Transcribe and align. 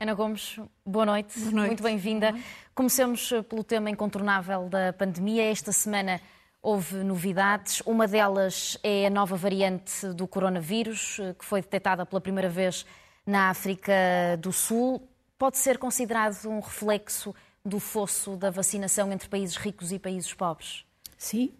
Ana 0.00 0.14
Gomes, 0.14 0.58
boa 0.86 1.04
noite. 1.04 1.38
Boa 1.38 1.52
noite. 1.52 1.66
Muito 1.66 1.82
bem-vinda. 1.82 2.34
Comecemos 2.74 3.30
pelo 3.48 3.62
tema 3.62 3.90
incontornável 3.90 4.68
da 4.68 4.92
pandemia. 4.92 5.50
Esta 5.50 5.70
semana 5.70 6.20
houve 6.62 6.96
novidades. 7.04 7.82
Uma 7.84 8.06
delas 8.08 8.78
é 8.82 9.06
a 9.06 9.10
nova 9.10 9.36
variante 9.36 10.06
do 10.14 10.26
coronavírus, 10.26 11.20
que 11.38 11.44
foi 11.44 11.60
detectada 11.60 12.06
pela 12.06 12.20
primeira 12.20 12.48
vez 12.48 12.86
na 13.26 13.50
África 13.50 13.92
do 14.38 14.52
Sul. 14.52 15.06
Pode 15.36 15.58
ser 15.58 15.76
considerado 15.76 16.46
um 16.46 16.60
reflexo 16.60 17.34
do 17.68 17.78
fosso 17.78 18.36
da 18.36 18.50
vacinação 18.50 19.12
entre 19.12 19.28
países 19.28 19.56
ricos 19.56 19.92
e 19.92 19.98
países 19.98 20.32
pobres? 20.34 20.84
Sim. 21.16 21.52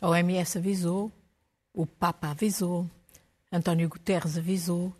a 0.00 0.08
OMS 0.08 0.58
avisou, 0.58 1.12
o 1.72 1.86
Papa 1.86 2.30
avisou, 2.30 2.88
António 3.52 3.88
Guterres 3.88 4.38
avisou 4.38 4.94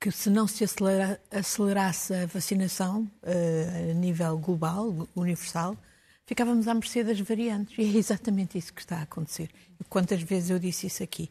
que 0.00 0.10
se 0.10 0.30
não 0.30 0.46
se 0.46 0.64
acelera, 0.64 1.20
acelerasse 1.30 2.14
a 2.14 2.26
vacinação 2.26 3.10
uh, 3.22 3.90
a 3.90 3.94
nível 3.94 4.38
global, 4.38 5.08
universal, 5.16 5.76
ficávamos 6.26 6.68
à 6.68 6.74
mercê 6.74 7.02
das 7.02 7.18
variantes. 7.20 7.76
E 7.78 7.82
é 7.82 7.98
exatamente 7.98 8.58
isso 8.58 8.72
que 8.72 8.80
está 8.80 8.98
a 8.98 9.02
acontecer. 9.02 9.50
Quantas 9.88 10.22
vezes 10.22 10.50
eu 10.50 10.58
disse 10.58 10.86
isso 10.86 11.02
aqui? 11.02 11.30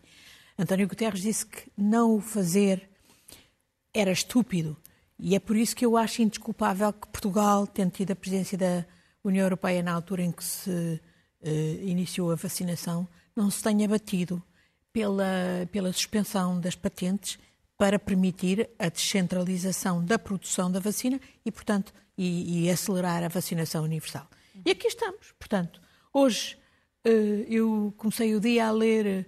António 0.58 0.88
Guterres 0.88 1.22
disse 1.22 1.46
que 1.46 1.70
não 1.78 2.16
o 2.16 2.22
fazer 2.22 2.90
era 3.94 4.12
estúpido. 4.12 4.76
E 5.18 5.36
é 5.36 5.40
por 5.40 5.56
isso 5.56 5.76
que 5.76 5.86
eu 5.86 5.96
acho 5.96 6.22
indesculpável 6.22 6.92
que 6.92 7.08
Portugal, 7.08 7.66
tendo 7.66 7.92
tido 7.92 8.12
a 8.12 8.16
presidência 8.16 8.58
da 8.58 8.86
União 9.24 9.44
Europeia 9.44 9.82
na 9.82 9.94
altura 9.94 10.24
em 10.24 10.32
que 10.32 10.44
se 10.44 10.70
uh, 10.70 11.48
iniciou 11.84 12.32
a 12.32 12.36
vacinação, 12.36 13.08
não 13.36 13.50
se 13.50 13.64
tenha 13.64 13.88
batido 13.88 14.42
pela, 14.92 15.68
pela 15.72 15.92
suspensão 15.92 16.60
das 16.60 16.76
patentes 16.76 17.40
para 17.78 18.00
permitir 18.00 18.70
a 18.80 18.90
descentralização 18.90 20.04
da 20.04 20.18
produção 20.18 20.72
da 20.72 20.80
vacina 20.80 21.20
e, 21.46 21.52
portanto, 21.52 21.94
e, 22.18 22.66
e 22.66 22.70
acelerar 22.70 23.24
a 23.24 23.28
vacinação 23.28 23.84
universal. 23.84 24.28
E 24.66 24.72
aqui 24.72 24.88
estamos. 24.88 25.34
Portanto, 25.38 25.82
hoje 26.14 26.58
eh, 27.04 27.46
eu 27.50 27.94
comecei 27.98 28.34
o 28.36 28.40
dia 28.40 28.68
a 28.68 28.72
ler 28.72 29.28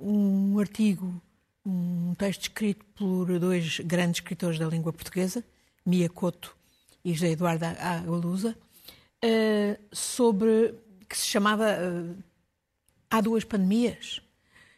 um 0.00 0.58
artigo, 0.58 1.20
um 1.64 2.14
texto 2.14 2.42
escrito 2.42 2.84
por 2.94 3.38
dois 3.38 3.80
grandes 3.80 4.16
escritores 4.16 4.58
da 4.58 4.66
língua 4.66 4.92
portuguesa, 4.92 5.44
Mia 5.84 6.08
Couto 6.08 6.56
e 7.04 7.12
José 7.14 7.30
Eduardo 7.30 7.64
Agalusa, 7.64 8.56
eh, 9.22 9.78
sobre 9.92 10.74
que 11.08 11.16
se 11.16 11.26
chamava 11.26 11.70
eh, 11.70 12.14
Há 13.10 13.20
duas 13.20 13.44
pandemias. 13.44 14.20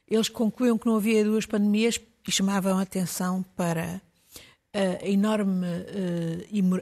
Eles 0.06 0.28
concluíam 0.28 0.76
que 0.76 0.86
não 0.86 0.96
havia 0.96 1.24
duas 1.24 1.46
pandemias 1.46 1.98
e 2.28 2.30
chamavam 2.30 2.78
a 2.78 2.82
atenção 2.82 3.42
para 3.56 4.00
a 4.74 5.08
enorme 5.08 5.66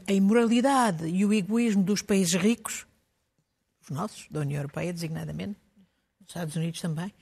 a 0.09 0.13
imoralidade 0.13 1.07
e 1.07 1.25
o 1.25 1.33
egoísmo 1.33 1.85
dos 1.85 2.03
países 2.03 2.35
ricos 2.35 2.85
os 3.85 3.91
nossos, 3.91 4.27
da 4.31 4.41
União 4.41 4.59
Europeia, 4.59 4.93
designadamente, 4.93 5.57
os 6.21 6.29
Estados 6.29 6.57
Unidos 6.57 6.81
também, 6.81 7.13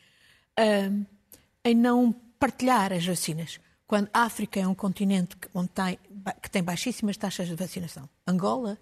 em 1.64 1.74
não 1.74 2.14
partilhar 2.42 2.92
as 2.92 3.06
vacinas. 3.06 3.60
Quando 3.86 4.08
a 4.12 4.22
África 4.22 4.58
é 4.58 4.66
um 4.66 4.74
continente 4.74 5.36
que, 5.36 5.48
tem, 5.72 5.98
que 6.42 6.50
tem 6.50 6.60
baixíssimas 6.60 7.16
taxas 7.16 7.46
de 7.46 7.54
vacinação. 7.54 8.08
Angola, 8.26 8.76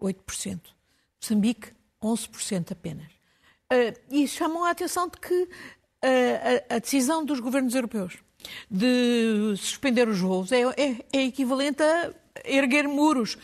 8%. 0.00 0.60
Moçambique, 1.20 1.74
11% 2.02 2.72
apenas. 2.72 3.08
Uh, 3.70 3.92
e 4.10 4.26
chamam 4.26 4.64
a 4.64 4.70
atenção 4.70 5.08
de 5.08 5.18
que 5.18 5.42
uh, 5.42 5.48
a, 6.70 6.76
a, 6.76 6.78
decisão 6.78 7.22
dos 7.22 7.38
governos 7.38 7.74
europeus 7.74 8.16
de 8.70 9.54
suspender 9.58 10.08
os 10.08 10.18
voos 10.18 10.50
é, 10.50 10.62
é, 10.62 11.04
é 11.12 11.22
equivalente 11.24 11.82
a 11.82 12.12
erguer 12.44 12.88
muros 12.88 13.36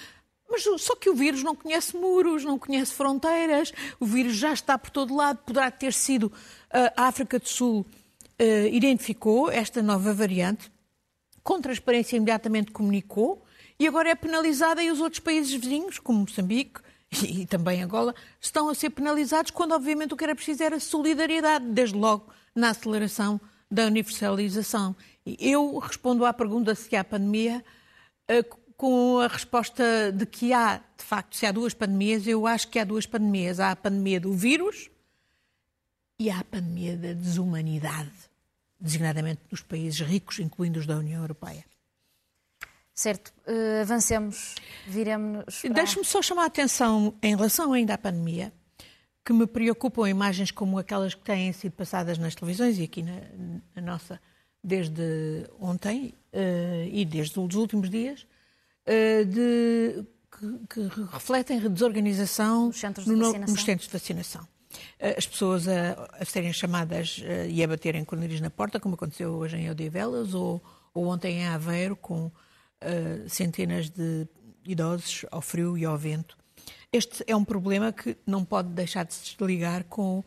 mas 0.51 0.65
só 0.81 0.97
que 0.97 1.11
o 1.11 1.15
vírus 1.15 1.43
não 1.43 1.55
conhece 1.55 1.95
muros, 1.95 2.43
não 2.43 2.59
conhece 2.59 2.95
fronteiras, 2.95 3.71
o 4.01 4.07
vírus 4.07 4.35
já 4.35 4.51
está 4.53 4.79
por 4.79 4.89
todo 4.89 5.15
lado. 5.15 5.41
Poderá 5.45 5.71
ter 5.71 5.93
sido 5.93 6.33
eh, 6.71 6.91
a 6.97 7.07
África 7.07 7.39
do 7.39 7.47
Sul 7.47 7.85
uh, 8.41 8.67
identificou 8.71 9.51
esta 9.51 9.83
nova 9.83 10.13
variante, 10.13 10.71
com 11.43 11.61
transparência 11.61 12.17
imediatamente 12.17 12.73
comunicou, 12.73 13.45
e 13.79 13.87
agora 13.87 14.11
é 14.11 14.15
penalizada 14.15 14.83
e 14.83 14.91
os 14.91 15.01
outros 15.01 15.21
países 15.21 15.53
vizinhos, 15.53 15.99
como 15.99 16.21
Moçambique 16.21 16.81
e, 17.23 17.43
e 17.43 17.47
também 17.47 17.83
Angola, 17.83 18.15
estão 18.41 18.69
a 18.69 18.75
ser 18.75 18.91
penalizados 18.91 19.51
quando, 19.51 19.73
obviamente, 19.73 20.15
o 20.15 20.17
que 20.17 20.25
era 20.25 20.35
preciso 20.35 20.63
era 20.63 20.81
solidariedade, 20.81 21.65
desde 21.67 21.97
logo 21.97 22.33
na 22.55 22.71
aceleração 22.71 23.41
da 23.71 23.87
universalização. 23.87 24.97
Eu 25.39 25.79
respondo 25.79 26.25
à 26.25 26.33
pergunta 26.33 26.75
se 26.75 26.97
há 26.97 27.05
pandemia 27.05 27.65
uh, 28.31 28.59
com 28.79 29.19
a 29.19 29.27
resposta 29.27 30.13
de 30.13 30.25
que 30.25 30.53
há, 30.53 30.77
de 30.77 31.05
facto, 31.05 31.37
se 31.37 31.45
há 31.45 31.51
duas 31.51 31.75
pandemias, 31.75 32.27
eu 32.27 32.47
acho 32.47 32.69
que 32.69 32.79
há 32.79 32.85
duas 32.85 33.07
pandemias. 33.07 33.59
Há 33.59 33.73
a 33.73 33.77
pandemia 33.77 34.21
do 34.21 34.33
vírus 34.33 34.89
e 36.19 36.31
há 36.31 36.39
a 36.39 36.45
pandemia 36.45 36.97
da 36.97 37.13
desumanidade, 37.13 38.28
designadamente 38.81 39.41
dos 39.51 39.63
países 39.63 40.01
ricos, 40.01 40.39
incluindo 40.39 40.79
os 40.79 40.87
da 40.87 40.97
União 40.97 41.21
Europeia. 41.21 41.65
Certo, 42.95 43.33
uh, 43.47 43.83
avancemos, 43.83 44.55
viremos. 44.87 45.61
Para... 45.63 45.75
Deixe-me 45.75 46.05
só 46.05 46.21
chamar 46.21 46.45
a 46.45 46.47
atenção 46.47 47.15
em 47.23 47.37
relação 47.37 47.73
ainda 47.73 47.95
à 47.95 47.99
pandemia, 47.99 48.53
que 49.25 49.33
me 49.33 49.47
preocupam 49.47 50.09
imagens 50.09 50.51
como 50.51 50.79
aquelas 50.79 51.15
que 51.15 51.23
têm 51.23 51.53
sido 51.53 51.73
passadas 51.73 52.19
nas 52.19 52.35
televisões 52.35 52.79
e 52.79 52.85
aqui 52.85 53.03
na, 53.03 53.21
na 53.77 53.83
nossa 53.83 54.21
desde 54.63 55.49
ontem 55.61 56.15
uh, 56.33 56.89
e 56.91 57.05
desde 57.05 57.39
os 57.39 57.55
últimos 57.55 57.89
dias, 57.89 58.27
eh, 58.85 59.25
de, 59.25 60.05
que, 60.31 60.89
que, 60.89 61.05
refletem 61.13 61.61
desorganização 61.61 62.73
centros 62.73 63.05
de 63.05 63.13
no, 63.13 63.33
nos 63.33 63.63
centros 63.63 63.87
de 63.87 63.93
vacinação. 63.93 64.49
Eh, 64.99 65.15
as 65.17 65.27
pessoas 65.27 65.67
a, 65.69 66.09
a 66.19 66.25
serem 66.25 66.53
chamadas 66.53 67.23
eh, 67.25 67.49
e 67.49 67.63
a 67.63 67.69
baterem 67.69 68.05
com 68.05 68.17
o 68.17 68.19
nariz 68.19 68.41
na 68.41 68.51
porta, 68.51 68.81
como 68.81 68.95
aconteceu 68.95 69.33
hoje 69.33 69.57
em 69.57 69.71
Odivelas 69.71 70.35
ou, 70.35 70.63
ou 70.93 71.07
ontem 71.07 71.39
em 71.39 71.47
Aveiro, 71.47 71.97
com 71.97 72.27
uh, 72.27 73.29
centenas 73.29 73.91
de 73.91 74.27
idosos 74.65 75.25
ao 75.31 75.41
frio 75.41 75.77
e 75.77 75.85
ao 75.85 75.97
vento. 75.97 76.37
Este 76.93 77.23
é 77.27 77.37
um 77.37 77.45
problema 77.45 77.93
que 77.93 78.17
não 78.27 78.45
pode 78.45 78.69
deixar 78.71 79.05
de 79.05 79.15
se 79.15 79.37
desligar 79.37 79.85
com 79.85 80.25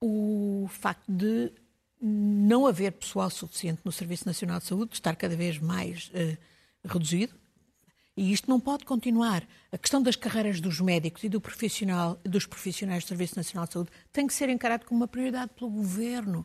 o 0.00 0.68
facto 0.70 1.10
de 1.10 1.52
não 2.00 2.66
haver 2.66 2.92
pessoal 2.92 3.28
suficiente 3.28 3.82
no 3.84 3.92
Serviço 3.92 4.26
Nacional 4.26 4.58
de 4.58 4.66
Saúde, 4.66 4.94
estar 4.94 5.14
cada 5.16 5.36
vez 5.36 5.58
mais 5.58 6.10
uh, 6.14 6.38
reduzido. 6.84 7.34
E 8.20 8.34
isto 8.34 8.50
não 8.50 8.60
pode 8.60 8.84
continuar. 8.84 9.48
A 9.72 9.78
questão 9.78 10.02
das 10.02 10.14
carreiras 10.14 10.60
dos 10.60 10.78
médicos 10.78 11.24
e 11.24 11.28
do 11.30 11.40
profissional, 11.40 12.20
dos 12.22 12.44
profissionais 12.44 13.02
do 13.02 13.08
Serviço 13.08 13.34
Nacional 13.34 13.66
de 13.66 13.72
Saúde 13.72 13.90
tem 14.12 14.26
que 14.26 14.34
ser 14.34 14.50
encarado 14.50 14.84
como 14.84 15.00
uma 15.00 15.08
prioridade 15.08 15.52
pelo 15.56 15.70
governo. 15.70 16.44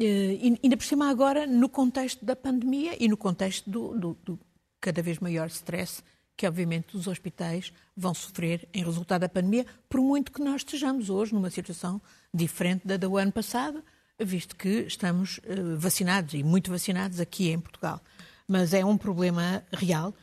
Eh, 0.00 0.38
e 0.40 0.58
ainda 0.62 0.78
por 0.78 0.86
cima 0.86 1.10
agora 1.10 1.46
no 1.46 1.68
contexto 1.68 2.24
da 2.24 2.34
pandemia 2.34 2.96
e 2.98 3.06
no 3.06 3.18
contexto 3.18 3.68
do, 3.68 3.94
do, 3.98 4.18
do 4.24 4.40
cada 4.80 5.02
vez 5.02 5.18
maior 5.18 5.48
stress 5.48 6.02
que 6.34 6.46
obviamente 6.46 6.96
os 6.96 7.06
hospitais 7.06 7.70
vão 7.94 8.14
sofrer 8.14 8.66
em 8.72 8.82
resultado 8.82 9.20
da 9.20 9.28
pandemia, 9.28 9.66
por 9.90 10.00
muito 10.00 10.32
que 10.32 10.40
nós 10.40 10.62
estejamos 10.62 11.10
hoje 11.10 11.34
numa 11.34 11.50
situação 11.50 12.00
diferente 12.32 12.86
da 12.86 12.96
do 12.96 13.18
ano 13.18 13.30
passado, 13.30 13.84
visto 14.18 14.56
que 14.56 14.86
estamos 14.86 15.38
eh, 15.44 15.54
vacinados 15.76 16.32
e 16.32 16.42
muito 16.42 16.70
vacinados 16.70 17.20
aqui 17.20 17.50
em 17.50 17.60
Portugal. 17.60 18.00
Mas 18.48 18.72
é 18.72 18.82
um 18.82 18.96
problema 18.96 19.62
real 19.70 20.14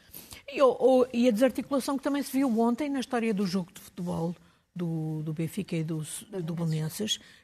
e, 0.54 1.24
e, 1.24 1.28
a 1.28 1.32
desarticulação 1.32 1.98
que 1.98 2.04
também 2.04 2.22
se 2.22 2.32
viu 2.32 2.60
ontem 2.60 2.90
na 2.90 3.00
história 3.00 3.34
do 3.34 3.46
jogo 3.46 3.72
de 3.74 3.82
futebol 3.82 4.36
do, 4.76 5.22
do 5.24 5.34
Benfica 5.34 5.76
e 5.76 5.84
do, 5.84 6.00
do 6.44 6.56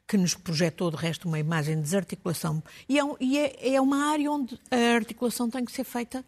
que 0.08 0.18
nos 0.18 0.34
projetou, 0.34 0.90
de 0.90 0.98
resto, 0.98 1.28
uma 1.28 1.40
imagem 1.40 1.76
de 1.76 1.82
desarticulação. 1.82 2.64
E, 2.88 3.00
é, 3.00 3.04
e 3.20 3.38
é, 3.38 3.76
é, 3.76 3.82
uma 3.82 4.12
área 4.12 4.32
onde 4.32 4.60
a 4.72 4.96
articulação 4.96 5.50
tem 5.50 5.66
que 5.66 5.72
ser 5.72 5.84
feita 5.84 6.24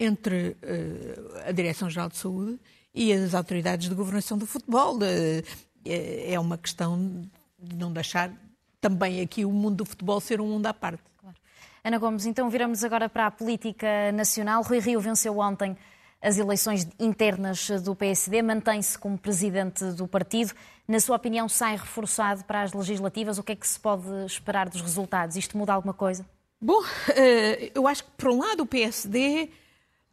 entre 0.00 0.50
uh, 0.62 1.48
a 1.48 1.52
Direção-Geral 1.52 2.08
de 2.08 2.16
Saúde 2.16 2.58
e 2.94 3.12
as 3.12 3.34
autoridades 3.34 3.88
de 3.88 3.94
governação 3.94 4.38
do 4.38 4.46
futebol. 4.46 4.96
Uh, 4.96 5.42
é 5.84 6.38
uma 6.38 6.56
questão 6.56 7.28
de 7.58 7.76
não 7.76 7.92
deixar 7.92 8.32
também 8.80 9.20
aqui 9.20 9.44
o 9.44 9.52
mundo 9.52 9.76
do 9.76 9.84
futebol 9.84 10.20
ser 10.20 10.40
um 10.40 10.46
mundo 10.46 10.66
à 10.66 10.74
parte. 10.74 11.02
Claro. 11.18 11.36
Ana 11.82 11.98
Gomes, 11.98 12.26
então 12.26 12.48
viramos 12.48 12.84
agora 12.84 13.08
para 13.08 13.26
a 13.26 13.30
política 13.30 14.12
nacional. 14.12 14.62
Rui 14.62 14.78
Rio 14.78 15.00
venceu 15.00 15.38
ontem 15.38 15.76
as 16.20 16.38
eleições 16.38 16.88
internas 16.98 17.68
do 17.82 17.94
PSD, 17.94 18.42
mantém-se 18.42 18.98
como 18.98 19.16
presidente 19.16 19.84
do 19.92 20.08
partido. 20.08 20.52
Na 20.86 20.98
sua 20.98 21.16
opinião, 21.16 21.48
sai 21.48 21.76
reforçado 21.76 22.44
para 22.44 22.62
as 22.62 22.72
legislativas? 22.72 23.38
O 23.38 23.42
que 23.42 23.52
é 23.52 23.56
que 23.56 23.68
se 23.68 23.78
pode 23.78 24.08
esperar 24.26 24.68
dos 24.68 24.80
resultados? 24.80 25.36
Isto 25.36 25.56
muda 25.56 25.72
alguma 25.72 25.94
coisa? 25.94 26.26
Bom, 26.60 26.82
eh, 27.14 27.70
eu 27.74 27.86
acho 27.86 28.04
que, 28.04 28.10
por 28.16 28.30
um 28.30 28.38
lado, 28.38 28.64
o 28.64 28.66
PSD 28.66 29.48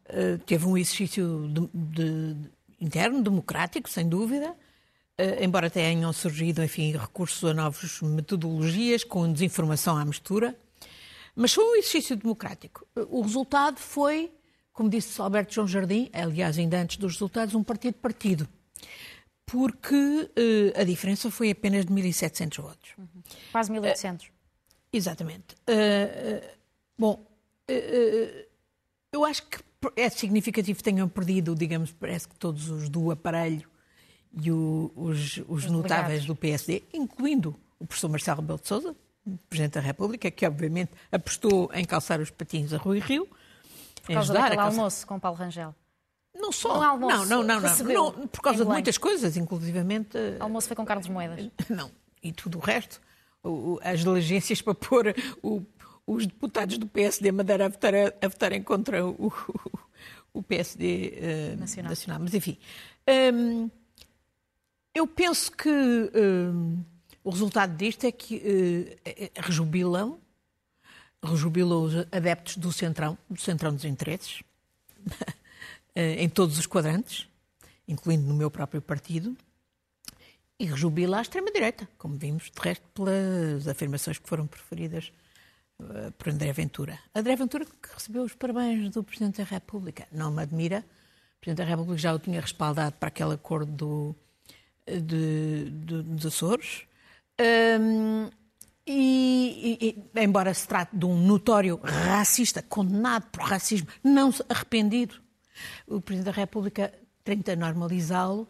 eh, 0.08 0.38
teve 0.46 0.66
um 0.66 0.76
exercício 0.76 1.48
de, 1.48 1.68
de, 1.74 2.36
interno, 2.80 3.22
democrático, 3.22 3.88
sem 3.88 4.08
dúvida, 4.08 4.50
uh, 4.50 5.42
embora 5.42 5.70
tenham 5.70 6.12
surgido, 6.12 6.62
enfim, 6.62 6.92
recursos 6.92 7.42
a 7.48 7.54
novas 7.54 8.00
metodologias 8.02 9.02
com 9.02 9.32
desinformação 9.32 9.96
à 9.96 10.04
mistura, 10.04 10.54
mas 11.34 11.52
foi 11.52 11.64
um 11.64 11.76
exercício 11.76 12.16
democrático. 12.16 12.86
O 13.08 13.22
resultado 13.22 13.78
foi, 13.78 14.30
como 14.76 14.90
disse 14.90 15.18
Alberto 15.22 15.54
João 15.54 15.66
Jardim, 15.66 16.10
aliás, 16.12 16.58
ainda 16.58 16.78
antes 16.78 16.98
dos 16.98 17.14
resultados, 17.14 17.54
um 17.54 17.64
partido-partido 17.64 18.46
porque 19.46 19.94
uh, 19.94 20.80
a 20.80 20.84
diferença 20.84 21.30
foi 21.30 21.50
apenas 21.50 21.86
de 21.86 21.94
1.700 21.94 22.60
votos. 22.60 22.90
Uhum. 22.98 23.22
Quase 23.52 23.72
1.800. 23.72 24.26
Uh, 24.26 24.30
exatamente. 24.92 25.54
Uh, 25.70 26.44
bom, 26.98 27.24
eu 29.12 29.24
acho 29.24 29.46
que 29.46 29.58
é 29.96 30.10
significativo 30.10 30.76
que 30.76 30.84
tenham 30.84 31.08
perdido, 31.08 31.54
digamos, 31.54 31.92
parece 31.92 32.28
que 32.28 32.34
todos 32.34 32.68
os 32.68 32.88
do 32.88 33.10
aparelho 33.10 33.68
e 34.42 34.50
o, 34.50 34.92
os, 34.94 35.38
os, 35.38 35.44
os 35.48 35.66
notáveis 35.66 36.26
do 36.26 36.34
PSD, 36.36 36.82
incluindo 36.92 37.56
o 37.78 37.86
professor 37.86 38.08
Marcelo 38.08 38.40
Rebelo 38.40 38.58
de 38.58 38.68
Sousa, 38.68 38.96
Presidente 39.48 39.74
da 39.74 39.80
República, 39.80 40.30
que 40.30 40.46
obviamente 40.46 40.90
apostou 41.10 41.70
em 41.72 41.84
calçar 41.84 42.20
os 42.20 42.30
patins 42.30 42.72
a 42.72 42.76
Rui 42.76 42.98
Rio. 42.98 43.28
Por 44.06 44.14
causa 44.14 44.32
daquele 44.32 44.60
almoço 44.60 45.06
com 45.06 45.18
Paulo 45.18 45.36
Rangel. 45.36 45.74
Não 46.34 46.52
só. 46.52 46.78
Um 46.78 46.82
almoço 46.82 47.16
não, 47.26 47.42
não, 47.42 47.60
não, 47.60 47.60
não, 47.60 48.12
não. 48.12 48.28
Por 48.28 48.40
causa 48.40 48.64
de 48.64 48.70
muitas 48.70 48.98
coisas, 48.98 49.36
inclusivamente. 49.36 50.16
O 50.38 50.42
almoço 50.44 50.68
foi 50.68 50.76
com 50.76 50.84
Carlos 50.84 51.08
Moedas. 51.08 51.50
Não. 51.68 51.90
E 52.22 52.32
tudo 52.32 52.58
o 52.58 52.60
resto. 52.60 53.00
As 53.82 54.00
diligências 54.00 54.60
para 54.60 54.74
pôr 54.74 55.14
o, 55.42 55.62
os 56.06 56.26
deputados 56.26 56.78
do 56.78 56.86
PSD 56.86 57.32
Madeira 57.32 57.66
a, 57.66 57.68
votar, 57.68 57.94
a 57.94 58.28
votarem 58.28 58.62
contra 58.62 59.04
o, 59.04 59.32
o 60.32 60.42
PSD 60.42 60.84
uh, 60.84 61.24
eh, 61.24 61.56
nacional. 61.56 61.90
nacional. 61.90 62.20
Mas, 62.20 62.34
enfim. 62.34 62.58
Um, 63.34 63.70
eu 64.94 65.06
penso 65.06 65.52
que 65.52 65.68
um, 65.68 66.82
o 67.22 67.30
resultado 67.30 67.76
disto 67.76 68.04
é 68.04 68.12
que 68.12 68.36
uh, 68.36 69.30
rejubilam, 69.40 70.18
rejubilam 71.30 71.82
os 71.82 71.94
adeptos 72.12 72.56
do 72.56 72.72
Centrão, 72.72 73.18
do 73.28 73.40
Centrão 73.40 73.74
dos 73.74 73.84
Interesses. 73.84 74.42
Eh, 75.98 76.22
em 76.22 76.28
todos 76.28 76.58
os 76.58 76.66
quadrantes, 76.66 77.26
incluindo 77.88 78.26
no 78.26 78.34
meu 78.34 78.50
próprio 78.50 78.82
partido, 78.82 79.34
e 80.58 80.66
rejubila 80.66 81.18
a 81.18 81.22
extrema-direita, 81.22 81.88
como 81.96 82.16
vimos, 82.16 82.50
de 82.50 82.60
resto, 82.60 82.84
pelas 82.92 83.66
afirmações 83.66 84.18
que 84.18 84.28
foram 84.28 84.46
preferidas 84.46 85.10
uh, 85.80 86.12
por 86.12 86.28
André 86.28 86.52
Ventura. 86.52 86.98
André 87.14 87.34
Ventura 87.34 87.64
que 87.64 87.94
recebeu 87.94 88.24
os 88.24 88.34
parabéns 88.34 88.90
do 88.90 89.02
Presidente 89.02 89.38
da 89.38 89.44
República. 89.44 90.06
Não 90.12 90.30
me 90.30 90.42
admira. 90.42 90.84
O 91.36 91.40
Presidente 91.40 91.64
da 91.64 91.70
República 91.70 91.98
já 91.98 92.14
o 92.14 92.18
tinha 92.18 92.42
respaldado 92.42 92.96
para 92.96 93.08
aquele 93.08 93.32
acordo 93.32 93.72
do, 93.72 94.16
de, 94.86 95.70
de, 95.70 96.02
dos 96.02 96.26
Açores. 96.26 96.82
Um, 97.40 98.28
e, 98.86 99.78
e, 100.14 100.22
embora 100.22 100.54
se 100.54 100.66
trate 100.66 100.96
de 100.96 101.04
um 101.04 101.16
notório 101.16 101.80
racista, 101.82 102.62
condenado 102.62 103.26
por 103.30 103.42
racismo, 103.42 103.88
não 104.02 104.32
arrependido, 104.48 105.20
o 105.86 106.00
Presidente 106.00 106.26
da 106.26 106.40
República 106.40 106.92
tenta 107.24 107.56
normalizá-lo. 107.56 108.48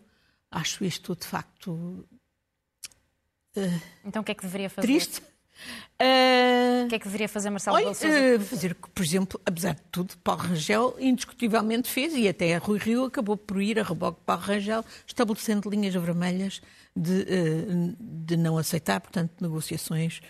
Acho 0.50 0.84
isto, 0.84 1.16
de 1.16 1.26
facto. 1.26 1.72
Uh, 3.56 3.80
então 4.04 4.22
o 4.22 4.24
que 4.24 4.32
é 4.32 4.34
que 4.34 4.42
deveria 4.42 4.68
fazer? 4.68 4.86
Triste. 4.86 5.22
Uh, 6.00 6.84
o 6.84 6.88
que 6.88 6.94
é 6.94 6.98
que 6.98 7.04
deveria 7.06 7.28
fazer 7.28 7.48
Marcelo 7.48 7.76
Rebelo 7.76 7.94
uh, 7.94 8.40
Fazer, 8.40 8.74
por 8.74 9.02
exemplo, 9.02 9.40
apesar 9.46 9.74
de 9.74 9.80
tudo, 9.90 10.16
Paulo 10.18 10.42
Rangel 10.42 10.94
indiscutivelmente 10.98 11.88
fez, 11.88 12.14
e 12.14 12.28
até 12.28 12.54
a 12.54 12.58
Rui 12.58 12.78
Rio 12.78 13.04
acabou 13.04 13.36
por 13.36 13.62
ir 13.62 13.80
a 13.80 13.82
reboque 13.82 14.20
Paulo 14.26 14.42
Rangel, 14.42 14.84
estabelecendo 15.06 15.70
linhas 15.70 15.94
vermelhas 15.94 16.60
de, 16.94 17.22
uh, 17.22 17.96
de 17.98 18.36
não 18.36 18.58
aceitar, 18.58 19.00
portanto, 19.00 19.32
negociações 19.40 20.20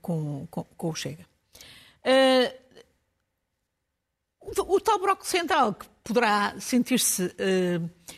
com, 0.00 0.46
com, 0.48 0.62
com, 0.62 0.90
o 0.90 0.94
Chega. 0.94 1.26
O, 4.40 4.80
tal 4.80 5.00
Bloco 5.00 5.26
Central, 5.26 5.74
que 5.74 5.86
poderá 6.04 6.54
sentir-se 6.60 7.34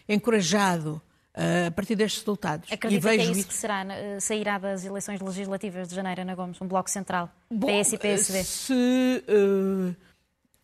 encorajado 0.06 1.00
a 1.36 1.70
partir 1.70 1.94
destes 1.94 2.20
resultados. 2.20 2.72
Acredita 2.72 3.14
e 3.14 3.18
que 3.18 3.22
é 3.22 3.30
isso 3.30 3.48
que 3.48 3.54
será, 3.54 3.84
uh, 3.84 4.20
sairá 4.20 4.58
das 4.58 4.84
eleições 4.84 5.20
legislativas 5.20 5.88
de 5.88 5.94
janeiro, 5.94 6.22
Ana 6.22 6.34
Gomes, 6.34 6.60
um 6.60 6.66
Bloco 6.66 6.90
Central, 6.90 7.30
Bom, 7.50 7.66
PS 7.66 7.92
e 7.92 7.98
PSD? 7.98 8.44
Se 8.44 9.24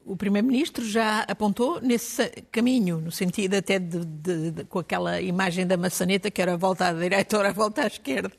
o 0.05 0.17
Primeiro-Ministro 0.17 0.85
já 0.85 1.21
apontou 1.21 1.81
nesse 1.81 2.29
caminho, 2.51 2.99
no 2.99 3.11
sentido 3.11 3.55
até 3.55 3.79
de, 3.79 4.05
de, 4.05 4.51
de, 4.51 4.65
com 4.65 4.79
aquela 4.79 5.21
imagem 5.21 5.67
da 5.67 5.77
maçaneta 5.77 6.31
que 6.31 6.43
era 6.43 6.55
a 6.55 6.57
volta 6.57 6.89
à 6.89 6.93
direita 6.93 7.39
ou 7.39 7.45
a 7.45 7.53
volta 7.53 7.83
à 7.83 7.87
esquerda. 7.87 8.33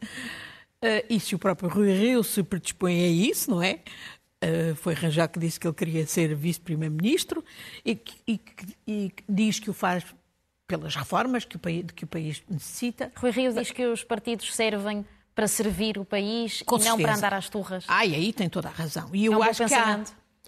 Uh, 0.84 1.06
e 1.10 1.20
se 1.20 1.34
o 1.36 1.40
próprio 1.40 1.70
Rui 1.70 1.94
Rio 1.94 2.24
se 2.24 2.44
predispõe 2.44 3.06
a 3.06 3.08
isso, 3.08 3.50
não 3.50 3.64
é? 3.64 3.80
Uh, 4.44 4.76
foi 4.76 4.94
Rangel 4.94 5.30
que 5.30 5.40
disse 5.40 5.60
que 5.60 5.66
ele 5.66 5.74
queria 5.74 6.06
ser 6.06 6.36
vice-primeiro-ministro 6.36 7.44
e, 7.86 7.98
e, 8.28 8.42
e, 8.86 9.14
diz 9.30 9.60
que 9.60 9.70
o 9.70 9.74
faz 9.74 10.04
pelas 10.68 10.96
reformas 10.96 11.46
que 11.46 11.56
o 11.56 11.60
país, 11.60 11.86
que 11.92 12.04
o 12.04 12.08
país 12.08 12.42
necessita. 12.50 13.12
Rui 13.16 13.32
Rio 13.32 13.54
diz 13.54 13.72
que 13.72 13.86
os 13.86 14.04
partidos 14.04 14.54
servem 14.54 15.06
para 15.36 15.48
servir 15.48 15.98
o 15.98 16.06
país 16.06 16.62
Com 16.66 16.78
e 16.78 16.80
certeza. 16.80 16.98
não 16.98 17.04
para 17.04 17.16
andar 17.16 17.34
às 17.34 17.50
turras. 17.50 17.86
Ah, 17.88 18.06
e 18.06 18.16
aí 18.16 18.32
tem 18.32 18.50
toda 18.50 18.70
a 18.70 18.72
razão. 18.72 19.10
E 19.14 19.26
eu 19.26 19.34
é 19.34 19.38
um 19.38 19.44
acho 19.44 19.66
que 19.66 19.74
há... 19.74 20.04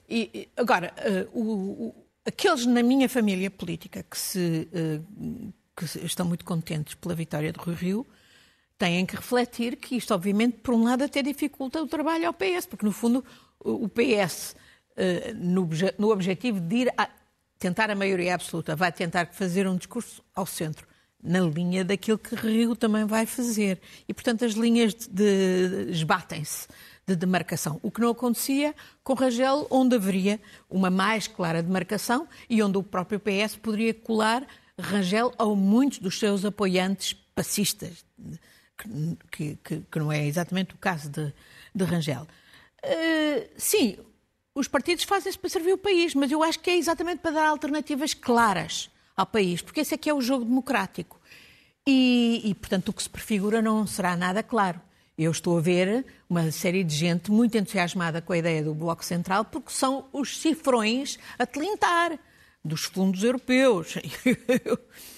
e, 0.08 0.50
agora, 0.56 0.94
uh, 1.34 1.40
o, 1.40 1.88
o, 1.88 1.96
aqueles 2.26 2.66
na 2.66 2.84
minha 2.84 3.10
família 3.10 3.50
política 3.50 4.04
que, 4.04 4.18
se, 4.18 4.70
uh, 4.72 5.54
que 5.76 6.06
estão 6.06 6.26
muito 6.26 6.46
contentes 6.46 6.96
pela 6.96 7.16
vitória 7.16 7.52
de 7.52 7.60
Rui 7.60 7.76
Rio 7.76 8.08
têm 8.78 9.06
que 9.06 9.16
refletir 9.16 9.76
que 9.78 9.96
isto, 9.96 10.14
obviamente, 10.14 10.58
por 10.58 10.74
um 10.74 10.84
lado, 10.84 11.04
até 11.04 11.22
dificulta 11.22 11.82
o 11.82 11.88
trabalho 11.88 12.28
ao 12.28 12.34
PS, 12.34 12.66
porque, 12.68 12.86
no 12.86 12.92
fundo, 12.92 13.24
o 13.60 13.88
PS, 13.88 14.56
eh, 14.98 15.34
no 15.34 16.12
objetivo 16.12 16.60
de 16.60 16.76
ir 16.76 16.94
a 16.98 17.10
tentar 17.60 17.90
a 17.90 17.96
maioria 17.96 18.36
absoluta, 18.36 18.76
vai 18.76 18.92
tentar 18.92 19.28
fazer 19.28 19.68
um 19.68 19.76
discurso 19.76 20.24
ao 20.36 20.46
centro, 20.46 20.88
na 21.24 21.40
linha 21.40 21.84
daquilo 21.84 22.18
que 22.18 22.36
Rio 22.36 22.76
também 22.76 23.06
vai 23.06 23.26
fazer. 23.26 23.80
E, 24.08 24.14
portanto, 24.14 24.46
as 24.46 24.54
linhas 24.54 24.94
de, 24.94 25.08
de, 25.08 25.92
esbatem-se 25.92 26.68
de 27.08 27.16
demarcação. 27.16 27.80
O 27.82 27.92
que 27.92 28.02
não 28.02 28.10
acontecia 28.10 28.74
com 29.04 29.14
Rangel, 29.14 29.68
onde 29.70 29.96
haveria 29.96 30.40
uma 30.70 30.90
mais 30.90 31.28
clara 31.28 31.62
demarcação 31.62 32.28
e 32.50 32.62
onde 32.62 32.78
o 32.78 32.84
próprio 32.84 33.20
PS 33.20 33.56
poderia 33.56 33.94
colar 33.94 34.46
Rangel 34.78 35.34
a 35.38 35.46
muitos 35.46 36.00
dos 36.00 36.20
seus 36.20 36.44
apoiantes 36.44 37.14
passistas, 37.34 38.06
que, 39.32 39.58
que, 39.64 39.82
que 39.92 40.00
não 40.00 40.12
é 40.12 40.26
exatamente 40.26 40.74
o 40.74 40.78
caso 40.78 41.10
de, 41.10 41.34
de 41.74 41.84
Rangel. 41.84 42.28
Uh, 42.84 43.50
sim, 43.58 43.98
os 44.56 44.70
partidos 44.70 45.04
fazem-se 45.04 45.38
para 45.38 45.50
servir 45.50 45.74
o 45.74 45.78
país, 45.78 46.16
mas 46.16 46.32
eu 46.32 46.42
acho 46.42 46.60
que 46.62 46.70
é 46.70 46.78
exatamente 46.78 47.20
para 47.20 47.32
dar 47.32 47.48
alternativas 47.48 48.14
claras 48.14 48.90
ao 49.16 49.26
país, 49.26 49.62
porque 49.62 49.82
esse 49.82 49.94
é 49.94 49.98
que 49.98 50.10
é 50.10 50.14
o 50.14 50.22
jogo 50.22 50.46
democrático. 50.46 51.20
E, 51.86 52.42
e, 52.44 52.56
portanto, 52.56 52.90
o 52.90 52.94
que 52.94 53.04
se 53.04 53.10
prefigura 53.10 53.62
não 53.62 53.86
será 53.86 54.16
nada 54.16 54.42
claro. 54.42 54.82
Eu 55.18 55.32
estou 55.32 55.58
a 55.58 55.62
ver 55.62 56.06
uma 56.30 56.52
série 56.52 56.84
de 56.84 56.96
gente 56.96 57.30
muito 57.30 57.58
entusiasmada 57.58 58.22
com 58.22 58.34
a 58.34 58.38
ideia 58.38 58.64
do 58.64 58.74
Bloco 58.74 59.04
Central, 59.06 59.46
porque 59.46 59.72
são 59.72 60.06
os 60.12 60.40
cifrões 60.40 61.20
a 61.38 61.46
tilintar 61.46 62.18
dos 62.64 62.86
fundos 62.86 63.24
europeus. 63.24 63.96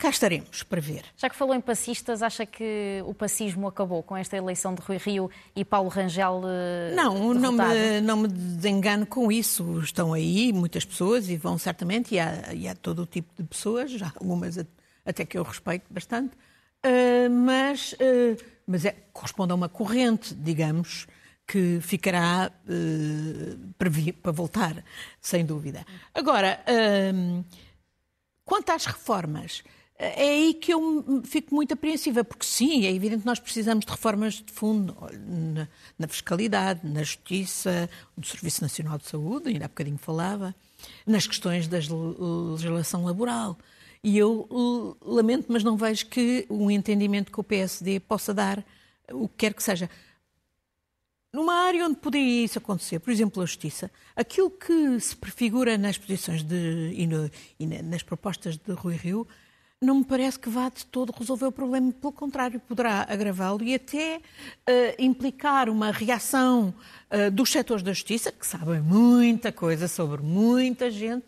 cá 0.00 0.08
estaremos 0.08 0.62
para 0.62 0.80
ver. 0.80 1.04
Já 1.16 1.28
que 1.28 1.36
falou 1.36 1.54
em 1.54 1.60
passistas, 1.60 2.22
acha 2.22 2.46
que 2.46 3.02
o 3.06 3.12
passismo 3.12 3.68
acabou 3.68 4.02
com 4.02 4.16
esta 4.16 4.36
eleição 4.36 4.74
de 4.74 4.80
Rui 4.80 4.96
Rio 4.96 5.30
e 5.54 5.64
Paulo 5.64 5.88
Rangel? 5.88 6.42
Eh, 6.46 6.94
não, 6.94 7.34
não 7.34 7.52
me, 7.52 8.00
não 8.00 8.16
me 8.16 8.28
desengano 8.28 9.04
com 9.04 9.30
isso. 9.30 9.78
Estão 9.80 10.14
aí 10.14 10.52
muitas 10.52 10.84
pessoas 10.84 11.28
e 11.28 11.36
vão 11.36 11.58
certamente, 11.58 12.14
e 12.14 12.18
há, 12.18 12.54
e 12.54 12.66
há 12.66 12.74
todo 12.74 13.02
o 13.02 13.06
tipo 13.06 13.28
de 13.36 13.46
pessoas, 13.46 13.90
já 13.90 14.10
algumas 14.18 14.56
até 15.04 15.24
que 15.24 15.36
eu 15.36 15.42
respeito 15.42 15.84
bastante, 15.90 16.34
uh, 16.34 17.30
mas, 17.30 17.92
uh, 17.92 18.42
mas 18.66 18.84
é, 18.84 18.92
corresponde 19.12 19.52
a 19.52 19.54
uma 19.54 19.68
corrente, 19.68 20.34
digamos, 20.34 21.06
que 21.46 21.80
ficará 21.80 22.50
uh, 22.64 23.74
para, 23.76 23.90
vir, 23.90 24.14
para, 24.14 24.32
voltar, 24.32 24.84
sem 25.20 25.44
dúvida. 25.44 25.84
Agora, 26.14 26.60
quanto 28.44 28.70
às 28.70 28.86
reformas, 28.86 29.62
é 30.02 30.30
aí 30.30 30.54
que 30.54 30.72
eu 30.72 31.22
fico 31.24 31.54
muito 31.54 31.74
apreensiva, 31.74 32.24
porque 32.24 32.46
sim, 32.46 32.86
é 32.86 32.90
evidente 32.90 33.20
que 33.20 33.26
nós 33.26 33.38
precisamos 33.38 33.84
de 33.84 33.90
reformas 33.90 34.34
de 34.34 34.50
fundo 34.50 34.96
na, 35.28 35.68
na 35.98 36.08
fiscalidade, 36.08 36.80
na 36.84 37.02
justiça, 37.02 37.88
no 38.16 38.24
Serviço 38.24 38.62
Nacional 38.62 38.96
de 38.96 39.06
Saúde, 39.06 39.50
ainda 39.50 39.66
há 39.66 39.68
bocadinho 39.68 39.98
falava, 39.98 40.54
nas 41.06 41.26
questões 41.26 41.68
da 41.68 41.76
legislação 41.76 43.04
laboral. 43.04 43.58
E 44.02 44.16
eu 44.16 44.96
lamento, 45.04 45.52
mas 45.52 45.62
não 45.62 45.76
vejo 45.76 46.06
que 46.06 46.46
um 46.48 46.70
entendimento 46.70 47.30
que 47.30 47.38
o 47.38 47.44
PSD 47.44 48.00
possa 48.00 48.32
dar, 48.32 48.64
o 49.12 49.28
que 49.28 49.34
quer 49.36 49.52
que 49.52 49.62
seja. 49.62 49.90
numa 51.30 51.52
área 51.66 51.84
onde 51.84 51.96
poderia 51.96 52.46
isso 52.46 52.56
acontecer, 52.56 53.00
por 53.00 53.10
exemplo, 53.10 53.42
a 53.42 53.44
justiça, 53.44 53.90
aquilo 54.16 54.50
que 54.50 54.98
se 54.98 55.14
prefigura 55.14 55.76
nas 55.76 55.98
posições 55.98 56.42
de, 56.42 56.94
e, 56.94 57.06
no, 57.06 57.30
e 57.58 57.66
nas 57.66 58.02
propostas 58.02 58.56
de 58.56 58.72
Rui 58.72 58.96
Rio 58.96 59.28
não 59.82 59.96
me 59.96 60.04
parece 60.04 60.38
que 60.38 60.50
vá 60.50 60.68
de 60.68 60.84
todo 60.84 61.10
resolver 61.10 61.46
o 61.46 61.52
problema, 61.52 61.90
pelo 61.90 62.12
contrário, 62.12 62.60
poderá 62.60 63.06
agravá-lo 63.08 63.62
e 63.62 63.74
até 63.74 64.18
uh, 64.18 64.22
implicar 64.98 65.70
uma 65.70 65.90
reação 65.90 66.74
uh, 67.10 67.30
dos 67.30 67.50
setores 67.50 67.82
da 67.82 67.90
justiça, 67.90 68.30
que 68.30 68.46
sabem 68.46 68.82
muita 68.82 69.50
coisa 69.50 69.88
sobre 69.88 70.22
muita 70.22 70.90
gente, 70.90 71.24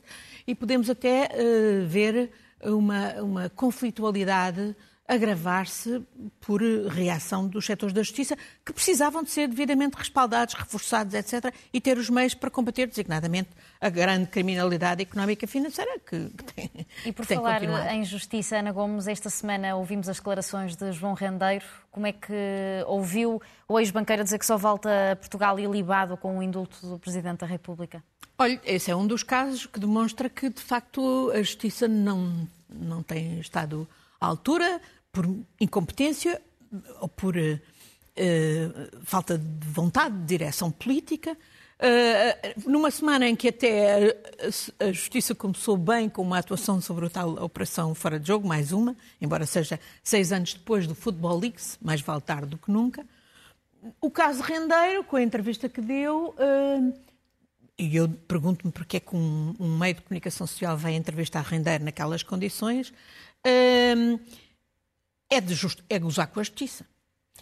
e 0.47 0.55
podemos 0.55 0.91
até 0.91 1.31
uh, 1.33 1.87
ver 1.89 2.31
uma, 2.63 3.23
uma 3.23 3.49
conflitualidade 3.49 4.77
agravar-se 5.07 6.03
por 6.41 6.63
reação 6.63 7.47
dos 7.47 7.67
setores 7.67 7.93
da 7.93 8.03
justiça, 8.03 8.37
que 8.65 8.73
precisavam 8.73 9.23
de 9.23 9.31
ser 9.31 9.49
devidamente 9.49 9.97
respaldados, 9.97 10.55
reforçados, 10.55 11.15
etc., 11.15 11.53
e 11.73 11.81
ter 11.81 11.99
os 11.99 12.09
meios 12.09 12.35
para 12.35 12.51
combater 12.51 12.87
designadamente 12.87 13.51
a 13.81 13.89
grande 13.89 14.27
criminalidade 14.27 15.03
económica 15.03 15.45
e 15.45 15.49
financeira 15.49 15.99
que, 15.99 16.31
que 16.31 16.45
tem. 16.45 16.71
E 17.05 17.13
por 17.13 17.27
tem 17.27 17.37
falar 17.37 17.61
continuado. 17.61 17.89
em 17.91 18.05
justiça, 18.05 18.57
Ana 18.57 18.73
Gomes, 18.73 19.07
esta 19.09 19.29
semana 19.29 19.75
ouvimos 19.77 20.09
as 20.09 20.17
declarações 20.17 20.77
de 20.77 20.93
João 20.93 21.15
Rendeiro. 21.15 21.65
Como 21.91 22.07
é 22.07 22.13
que 22.13 22.33
ouviu 22.87 23.43
o 23.69 23.79
ex-banqueiro 23.79 24.23
dizer 24.25 24.39
que 24.39 24.47
só 24.47 24.57
volta 24.57 25.13
a 25.13 25.17
Portugal 25.17 25.59
ilibado 25.59 26.17
com 26.17 26.39
o 26.39 26.43
indulto 26.43 26.87
do 26.87 26.99
Presidente 26.99 27.41
da 27.41 27.47
República? 27.47 28.03
Olha, 28.39 28.61
esse 28.65 28.91
é 28.91 28.97
um 28.97 29.07
dos 29.07 29.23
casos 29.23 29.67
que 29.67 29.79
demonstra 29.79 30.29
que, 30.29 30.49
de 30.49 30.61
facto, 30.61 31.31
a 31.35 31.39
justiça 31.39 31.87
não, 31.87 32.49
não 32.69 33.03
tem 33.03 33.39
estado 33.39 33.87
à 34.23 34.26
altura, 34.26 34.81
por 35.11 35.29
incompetência 35.61 36.41
ou 37.00 37.09
por 37.09 37.37
uh, 37.37 37.61
falta 39.02 39.37
de 39.37 39.67
vontade 39.67 40.17
de 40.17 40.25
direção 40.25 40.71
política. 40.71 41.33
Uh, 41.33 42.71
numa 42.71 42.93
semana 42.93 43.29
em 43.29 43.35
que 43.35 43.49
até 43.49 44.14
a, 44.79 44.87
a, 44.87 44.93
Justiça 44.93 45.35
começou 45.35 45.76
bem 45.76 46.09
com 46.09 46.23
uma 46.23 46.38
atuação 46.38 46.81
sobre 46.81 47.07
a 47.07 47.11
tal 47.11 47.31
operação 47.43 47.93
fora 47.93 48.21
de 48.21 48.29
jogo, 48.29 48.47
mais 48.47 48.71
uma, 48.71 48.97
embora 49.21 49.45
seja 49.45 49.81
seis 50.05 50.31
anos 50.31 50.55
depois 50.55 50.87
do 50.87 50.95
Football 50.95 51.41
Leaks, 51.41 51.79
mais 51.83 52.00
vale 52.00 52.21
tarde 52.21 52.47
do 52.47 52.57
que 52.59 52.71
nunca. 52.71 53.05
O 54.00 54.09
caso 54.09 54.41
Rendeiro, 54.41 55.02
com 55.02 55.17
a 55.17 55.23
entrevista 55.23 55.69
que 55.69 55.81
deu, 55.81 56.37
uh, 56.38 56.95
e 57.83 57.97
eu 57.97 58.09
pergunto-me 58.09 58.71
porque 58.71 58.99
é 58.99 59.01
que 59.01 59.17
um, 59.17 59.57
um, 59.59 59.77
meio 59.77 59.95
de 59.95 60.03
comunicação 60.03 60.47
social 60.47 60.77
vai 60.77 60.95
entrevistar 60.95 61.41
Rendeiro 61.43 61.83
naquelas 61.83 62.23
condições, 62.23 62.91
uh, 62.91 64.21
é, 65.29 65.41
de 65.41 65.53
just, 65.53 65.81
é 65.91 65.99
gozar 65.99 66.29
com 66.29 66.39
a 66.39 66.45
justiça. 66.45 66.87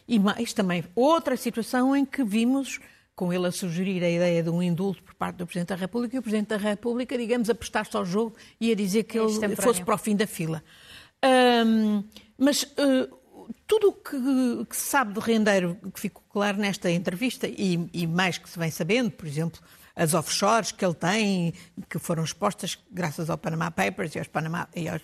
E 0.09 0.19
mais 0.19 0.55
também 0.55 0.83
outra 0.95 1.37
situação 1.37 1.95
em 1.95 2.07
que 2.07 2.25
vimos 2.25 2.81
com 3.15 3.31
ele 3.31 3.47
a 3.49 3.53
sugerir 3.53 4.03
a 4.03 4.09
ideia 4.09 4.43
de 4.43 4.49
um 4.49 4.63
indulto 4.63 5.03
por 5.03 5.15
parte 5.15 5.37
do 5.37 5.47
Presidente 5.47 5.69
da 5.69 5.75
República 5.75 6.17
e 6.17 6.19
o 6.19 6.23
Presidente 6.23 6.49
da 6.49 6.57
República, 6.57 7.19
digamos, 7.19 7.51
a 7.51 7.55
prestar-se 7.55 7.95
ao 7.95 8.05
jogo 8.07 8.35
e 8.59 8.73
a 8.73 8.75
dizer 8.75 9.05
que 9.05 9.19
é 9.19 9.23
ele 9.23 9.57
fosse 9.57 9.85
para 9.85 9.95
o 9.95 9.99
fim 9.99 10.17
da 10.17 10.27
fila. 10.27 10.65
Um, 11.23 12.03
mas 12.39 12.63
uh, 12.63 13.15
tudo 13.67 13.89
o 13.89 13.93
que, 13.93 14.65
que, 14.71 14.75
se 14.75 14.89
sabe 14.89 15.13
do 15.13 15.21
rendeiro, 15.21 15.77
que 15.93 16.01
ficou 16.01 16.23
claro 16.31 16.57
nesta 16.57 16.91
entrevista, 16.91 17.47
e, 17.47 17.91
e, 17.93 18.07
mais 18.07 18.39
que 18.39 18.49
se 18.49 18.59
vem 18.59 18.71
sabendo, 18.71 19.11
por 19.11 19.27
exemplo, 19.27 19.61
as 20.01 20.15
offshores 20.15 20.73
que 20.73 20.83
ele 20.83 20.95
tem, 20.95 21.53
que 21.91 21.99
foram 21.99 22.25
expostas 22.25 22.79
graças 22.91 23.29
ao 23.29 23.37
Panama 23.37 23.71
Papers 23.71 24.15
e 24.15 24.19
aos, 24.19 24.29
Panama, 24.29 24.67
e 24.75 24.89
aos, 24.89 25.03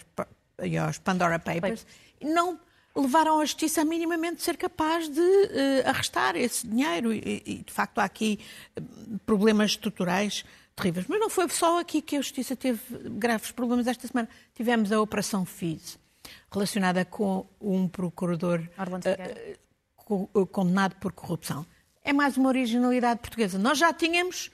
e 0.63 0.79
aos 0.79 0.97
Pandora 0.97 1.39
Papers, 1.39 1.87
não 2.23 2.59
levaram 2.97 3.39
a 3.39 3.45
justiça 3.45 3.83
a 3.83 3.85
minimamente 3.85 4.43
ser 4.43 4.57
capaz 4.57 5.07
de 5.07 5.21
uh, 5.21 5.89
arrestar 5.89 6.35
esse 6.35 6.67
dinheiro. 6.67 7.13
E, 7.13 7.43
e, 7.45 7.55
de 7.59 7.71
facto, 7.71 7.99
há 7.99 8.05
aqui 8.05 8.41
eh, 8.75 8.81
problemas 9.27 9.73
estruturais 9.73 10.47
terríveis. 10.75 11.05
Mas 11.07 11.21
não 11.21 11.29
foi 11.29 11.47
só 11.51 11.79
aqui 11.79 12.01
que 12.01 12.17
a 12.17 12.23
justiça 12.23 12.57
teve 12.57 12.81
graves 13.11 13.51
problemas. 13.51 13.87
Esta 13.87 14.09
semana 14.09 14.31
tivemos 14.55 14.91
a 14.93 14.99
Operação 14.99 15.45
FIS, 15.45 15.99
relacionada 16.51 17.05
com 17.05 17.47
um 17.61 17.87
procurador 17.87 18.67
uh, 20.09 20.47
condenado 20.47 20.97
por 20.97 21.13
corrupção. 21.13 21.67
É 22.03 22.15
mais 22.15 22.39
uma 22.39 22.49
originalidade 22.49 23.21
portuguesa. 23.21 23.59
Nós 23.59 23.77
já 23.77 23.93
tínhamos 23.93 24.51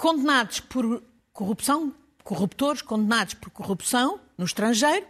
condenados 0.00 0.60
por 0.60 1.02
corrupção, 1.30 1.94
corruptores 2.24 2.80
condenados 2.80 3.34
por 3.34 3.50
corrupção 3.50 4.18
no 4.38 4.46
estrangeiro, 4.46 5.06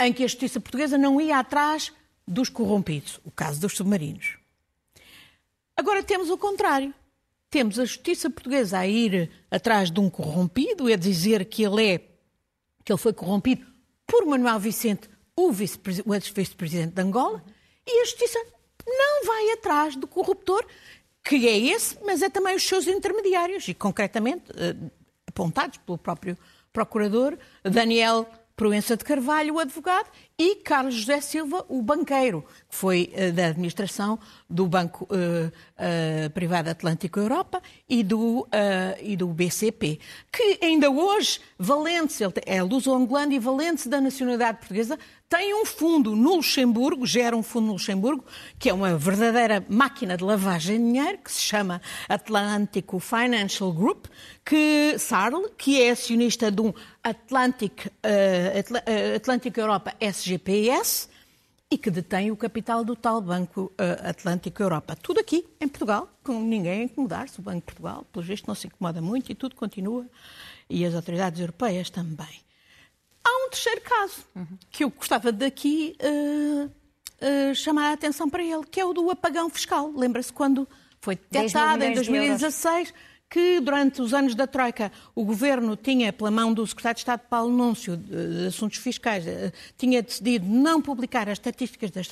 em 0.00 0.10
que 0.10 0.24
a 0.24 0.26
justiça 0.26 0.58
portuguesa 0.58 0.96
não 0.96 1.20
ia 1.20 1.38
atrás 1.38 1.92
dos 2.26 2.48
corrompidos, 2.48 3.20
o 3.24 3.30
caso 3.30 3.60
dos 3.60 3.76
submarinos. 3.76 4.38
Agora 5.76 6.02
temos 6.02 6.30
o 6.30 6.38
contrário. 6.38 6.94
Temos 7.50 7.78
a 7.78 7.84
justiça 7.84 8.30
portuguesa 8.30 8.78
a 8.78 8.86
ir 8.86 9.30
atrás 9.50 9.90
de 9.90 10.00
um 10.00 10.08
corrompido 10.08 10.88
e 10.88 10.94
a 10.94 10.96
dizer 10.96 11.44
que 11.44 11.62
ele 11.62 11.86
é 11.86 11.98
que 12.82 12.90
ele 12.90 12.98
foi 12.98 13.12
corrompido 13.12 13.66
por 14.06 14.24
Manuel 14.24 14.58
Vicente, 14.58 15.10
o 15.36 15.52
vice-presidente 15.52 16.94
de 16.94 17.02
Angola, 17.02 17.44
e 17.86 18.00
a 18.00 18.04
justiça 18.06 18.38
não 18.86 19.26
vai 19.26 19.50
atrás 19.50 19.94
do 19.94 20.06
corruptor, 20.08 20.66
que 21.24 21.48
é 21.48 21.58
esse, 21.58 21.96
mas 22.04 22.22
é 22.22 22.28
também 22.28 22.56
os 22.56 22.66
seus 22.66 22.86
intermediários, 22.86 23.68
e 23.68 23.74
concretamente 23.74 24.44
eh, 24.56 24.74
apontados 25.26 25.78
pelo 25.78 25.96
próprio 25.96 26.36
procurador 26.72 27.38
Daniel 27.62 28.26
Proença 28.56 28.96
de 28.96 29.04
Carvalho, 29.04 29.54
o 29.54 29.58
advogado, 29.58 30.10
e 30.38 30.56
Carlos 30.56 30.94
José 30.94 31.20
Silva, 31.20 31.64
o 31.68 31.82
banqueiro, 31.82 32.44
que 32.68 32.76
foi 32.76 33.12
uh, 33.14 33.32
da 33.32 33.46
administração 33.46 34.18
do 34.48 34.66
Banco 34.66 35.04
uh, 35.04 35.48
uh, 35.48 36.30
Privado 36.30 36.70
Atlântico 36.70 37.18
Europa 37.18 37.62
e 37.88 38.02
do, 38.02 38.46
e 39.02 39.16
do 39.16 39.28
BCP, 39.28 39.98
que 40.32 40.58
ainda 40.62 40.90
hoje, 40.90 41.40
valente, 41.58 42.22
ele 42.22 42.32
é 42.46 42.62
luso-angolano 42.62 43.32
e 43.32 43.38
valente 43.38 43.88
da 43.88 44.00
nacionalidade 44.00 44.58
portuguesa, 44.58 44.98
tem 45.28 45.54
um 45.54 45.64
fundo 45.64 46.14
no 46.14 46.36
Luxemburgo, 46.36 47.06
gera 47.06 47.34
um 47.34 47.42
fundo 47.42 47.68
no 47.68 47.72
Luxemburgo, 47.72 48.24
que 48.58 48.68
é 48.68 48.74
uma 48.74 48.96
verdadeira 48.98 49.64
máquina 49.68 50.16
de 50.16 50.24
lavagem 50.24 50.76
de 50.78 50.84
dinheiro, 50.84 51.18
que 51.18 51.32
se 51.32 51.40
chama 51.40 51.80
Atlântico 52.08 52.98
Financial 52.98 53.72
Group, 53.72 54.06
que 54.44 54.94
SARL, 54.98 55.48
que 55.56 55.80
é 55.82 55.90
acionista 55.90 56.50
de 56.50 56.60
um 56.60 56.74
Atlantic 57.02 57.88
Europa 59.56 59.94
SGPS 60.22 61.08
e 61.70 61.78
que 61.78 61.90
detém 61.90 62.30
o 62.30 62.36
capital 62.36 62.84
do 62.84 62.94
tal 62.94 63.20
Banco 63.20 63.72
uh, 63.80 64.08
Atlântico 64.08 64.62
Europa. 64.62 64.94
Tudo 64.94 65.20
aqui, 65.20 65.46
em 65.58 65.66
Portugal, 65.66 66.08
com 66.22 66.38
ninguém 66.38 66.82
a 66.82 66.84
incomodar-se. 66.84 67.40
O 67.40 67.42
Banco 67.42 67.60
de 67.60 67.64
Portugal, 67.64 68.06
pelo 68.12 68.24
visto, 68.24 68.46
não 68.46 68.54
se 68.54 68.66
incomoda 68.66 69.00
muito 69.00 69.32
e 69.32 69.34
tudo 69.34 69.56
continua. 69.56 70.06
E 70.68 70.84
as 70.84 70.94
autoridades 70.94 71.40
europeias 71.40 71.88
também. 71.88 72.42
Há 73.24 73.46
um 73.46 73.50
terceiro 73.50 73.80
caso 73.80 74.24
uhum. 74.34 74.58
que 74.70 74.84
eu 74.84 74.90
gostava 74.90 75.32
daqui 75.32 75.96
uh, 76.02 76.66
uh, 76.66 77.54
chamar 77.54 77.88
a 77.88 77.92
atenção 77.94 78.28
para 78.28 78.42
ele, 78.42 78.64
que 78.70 78.78
é 78.78 78.84
o 78.84 78.92
do 78.92 79.10
apagão 79.10 79.48
fiscal. 79.48 79.90
Lembra-se 79.96 80.32
quando 80.32 80.68
foi 81.00 81.16
detectado 81.16 81.82
em 81.84 81.94
2016 81.94 82.92
que 83.32 83.60
durante 83.60 84.02
os 84.02 84.12
anos 84.12 84.34
da 84.34 84.46
Troika 84.46 84.92
o 85.14 85.24
Governo 85.24 85.74
tinha, 85.74 86.12
pela 86.12 86.30
mão 86.30 86.52
do 86.52 86.66
Secretário 86.66 86.96
de 86.96 87.00
Estado 87.00 87.20
Paulo 87.30 87.50
Núncio, 87.50 87.96
de 87.96 88.48
Assuntos 88.48 88.76
Fiscais, 88.76 89.26
eh, 89.26 89.50
tinha 89.78 90.02
decidido 90.02 90.46
não 90.46 90.82
publicar 90.82 91.30
as 91.30 91.38
estatísticas 91.38 91.90
das 91.90 92.10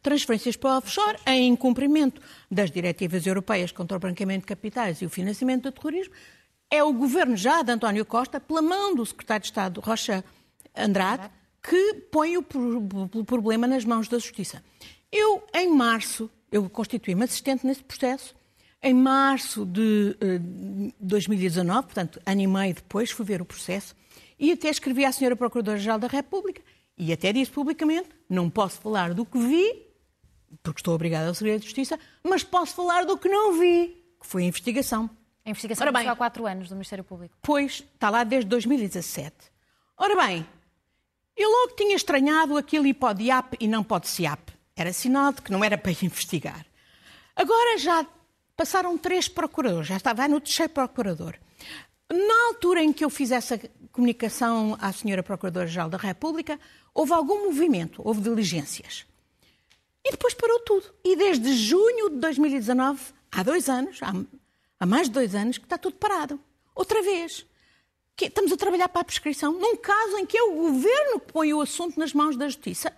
transferências 0.00 0.56
para 0.56 0.70
o 0.70 0.78
offshore 0.78 1.18
em 1.26 1.54
cumprimento 1.54 2.22
das 2.50 2.70
diretivas 2.70 3.26
europeias 3.26 3.70
contra 3.70 3.98
o 3.98 4.00
branqueamento 4.00 4.40
de 4.40 4.46
capitais 4.46 5.02
e 5.02 5.04
o 5.04 5.10
financiamento 5.10 5.64
do 5.64 5.72
terrorismo. 5.72 6.14
É 6.70 6.82
o 6.82 6.90
Governo 6.90 7.36
já 7.36 7.60
de 7.62 7.72
António 7.72 8.06
Costa, 8.06 8.40
pela 8.40 8.62
mão 8.62 8.94
do 8.94 9.04
Secretário 9.04 9.42
de 9.42 9.48
Estado 9.48 9.82
Rocha 9.82 10.24
Andrade, 10.74 11.30
que 11.62 11.92
põe 12.10 12.38
o 12.38 12.42
problema 13.26 13.66
nas 13.66 13.84
mãos 13.84 14.08
da 14.08 14.18
Justiça. 14.18 14.64
Eu, 15.12 15.44
em 15.52 15.70
março, 15.70 16.30
eu 16.50 16.66
constituí-me 16.70 17.24
assistente 17.24 17.66
nesse 17.66 17.84
processo 17.84 18.34
em 18.86 18.94
março 18.94 19.66
de 19.66 20.16
uh, 20.22 20.24
eh, 20.24 20.92
2019, 21.00 21.82
portanto, 21.86 22.20
ano 22.24 22.40
e 22.40 22.46
meio 22.46 22.72
depois, 22.72 23.10
fui 23.10 23.26
ver 23.26 23.42
o 23.42 23.44
processo 23.44 23.96
e 24.38 24.52
até 24.52 24.68
escrevi 24.68 25.04
à 25.04 25.10
Senhora 25.10 25.34
Procuradora-Geral 25.34 25.98
da 25.98 26.06
República 26.06 26.62
e 26.96 27.12
até 27.12 27.32
disse 27.32 27.50
publicamente: 27.50 28.08
não 28.28 28.48
posso 28.48 28.80
falar 28.80 29.12
do 29.12 29.26
que 29.26 29.38
vi, 29.38 29.82
porque 30.62 30.78
estou 30.78 30.94
obrigada 30.94 31.26
ao 31.26 31.34
Segredo 31.34 31.60
de 31.60 31.66
Justiça, 31.66 31.98
mas 32.22 32.44
posso 32.44 32.76
falar 32.76 33.04
do 33.04 33.18
que 33.18 33.28
não 33.28 33.58
vi, 33.58 33.88
que 34.20 34.26
foi 34.26 34.44
a 34.44 34.46
investigação. 34.46 35.10
A 35.44 35.50
investigação 35.50 35.92
bem, 35.92 36.08
há 36.08 36.14
quatro 36.14 36.46
anos 36.46 36.68
do 36.68 36.76
Ministério 36.76 37.02
Público. 37.02 37.36
Pois, 37.42 37.84
está 37.92 38.08
lá 38.08 38.22
desde 38.22 38.48
2017. 38.48 39.34
Ora 39.96 40.14
bem, 40.26 40.46
eu 41.36 41.50
logo 41.50 41.74
tinha 41.74 41.96
estranhado 41.96 42.56
aquilo 42.56 42.86
e 42.86 42.94
pode 42.94 43.24
IAP 43.24 43.56
e 43.58 43.66
não 43.66 43.82
pode 43.82 44.06
SIAP. 44.06 44.50
Era 44.76 44.92
sinal 44.92 45.32
de 45.32 45.42
que 45.42 45.50
não 45.50 45.64
era 45.64 45.76
para 45.76 45.90
investigar. 46.02 46.64
Agora 47.34 47.78
já 47.78 48.06
passaram 48.56 48.96
três 48.96 49.28
procuradores, 49.28 49.86
já 49.86 49.96
estava 49.96 50.26
no 50.26 50.40
terceiro 50.40 50.72
procurador. 50.72 51.34
Na 52.10 52.46
altura 52.48 52.82
em 52.82 52.92
que 52.92 53.04
eu 53.04 53.10
fiz 53.10 53.30
essa 53.30 53.60
comunicação 53.92 54.76
à 54.80 54.92
senhora 54.92 55.22
Procuradora-Geral 55.22 55.90
da 55.90 55.98
República, 55.98 56.58
houve 56.94 57.12
algum 57.12 57.46
movimento, 57.46 58.00
houve 58.04 58.20
diligências. 58.20 59.04
E 60.04 60.12
depois 60.12 60.34
parou 60.34 60.60
tudo. 60.60 60.86
E 61.04 61.16
desde 61.16 61.52
junho 61.52 62.10
de 62.10 62.16
2019, 62.16 63.00
há 63.32 63.42
dois 63.42 63.68
anos, 63.68 63.98
há, 64.02 64.12
há 64.78 64.86
mais 64.86 65.08
de 65.08 65.14
dois 65.14 65.34
anos, 65.34 65.58
que 65.58 65.64
está 65.64 65.76
tudo 65.76 65.96
parado. 65.96 66.38
Outra 66.74 67.02
vez. 67.02 67.44
Que 68.14 68.26
estamos 68.26 68.52
a 68.52 68.56
trabalhar 68.56 68.88
para 68.88 69.02
a 69.02 69.04
prescrição 69.04 69.52
num 69.52 69.76
caso 69.76 70.16
em 70.16 70.24
que 70.24 70.38
é 70.38 70.42
o 70.42 70.54
governo 70.54 71.20
que 71.20 71.32
põe 71.32 71.52
o 71.52 71.60
assunto 71.60 71.98
nas 71.98 72.14
mãos 72.14 72.36
da 72.36 72.46
justiça 72.46 72.90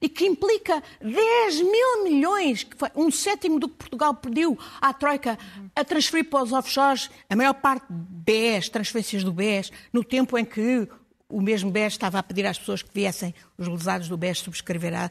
e 0.00 0.08
que 0.08 0.26
implica 0.26 0.82
10 1.00 1.62
mil 1.62 2.04
milhões, 2.04 2.64
que 2.64 2.76
foi 2.76 2.90
um 2.94 3.10
sétimo 3.10 3.58
do 3.58 3.68
que 3.68 3.76
Portugal 3.76 4.14
pediu 4.14 4.58
à 4.80 4.92
Troika 4.92 5.38
a 5.74 5.84
transferir 5.84 6.28
para 6.28 6.42
os 6.42 6.52
offshores, 6.52 7.10
a 7.28 7.36
maior 7.36 7.54
parte 7.54 7.86
BES, 7.90 8.68
transferências 8.68 9.24
do 9.24 9.32
BES, 9.32 9.70
no 9.92 10.02
tempo 10.02 10.38
em 10.38 10.44
que 10.44 10.88
o 11.28 11.40
mesmo 11.40 11.70
BES 11.70 11.94
estava 11.94 12.18
a 12.18 12.22
pedir 12.22 12.46
às 12.46 12.58
pessoas 12.58 12.82
que 12.82 12.90
viessem, 12.92 13.34
os 13.58 13.66
lesados 13.66 14.08
do 14.08 14.16
BES, 14.16 14.38
subscrever, 14.38 14.94
a, 14.94 15.10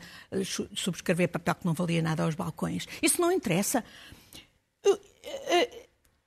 subscrever 0.73 1.29
papel 1.29 1.55
que 1.55 1.65
não 1.65 1.73
valia 1.73 2.01
nada 2.01 2.23
aos 2.23 2.35
balcões. 2.35 2.87
Isso 3.01 3.19
não 3.19 3.31
interessa. 3.31 3.83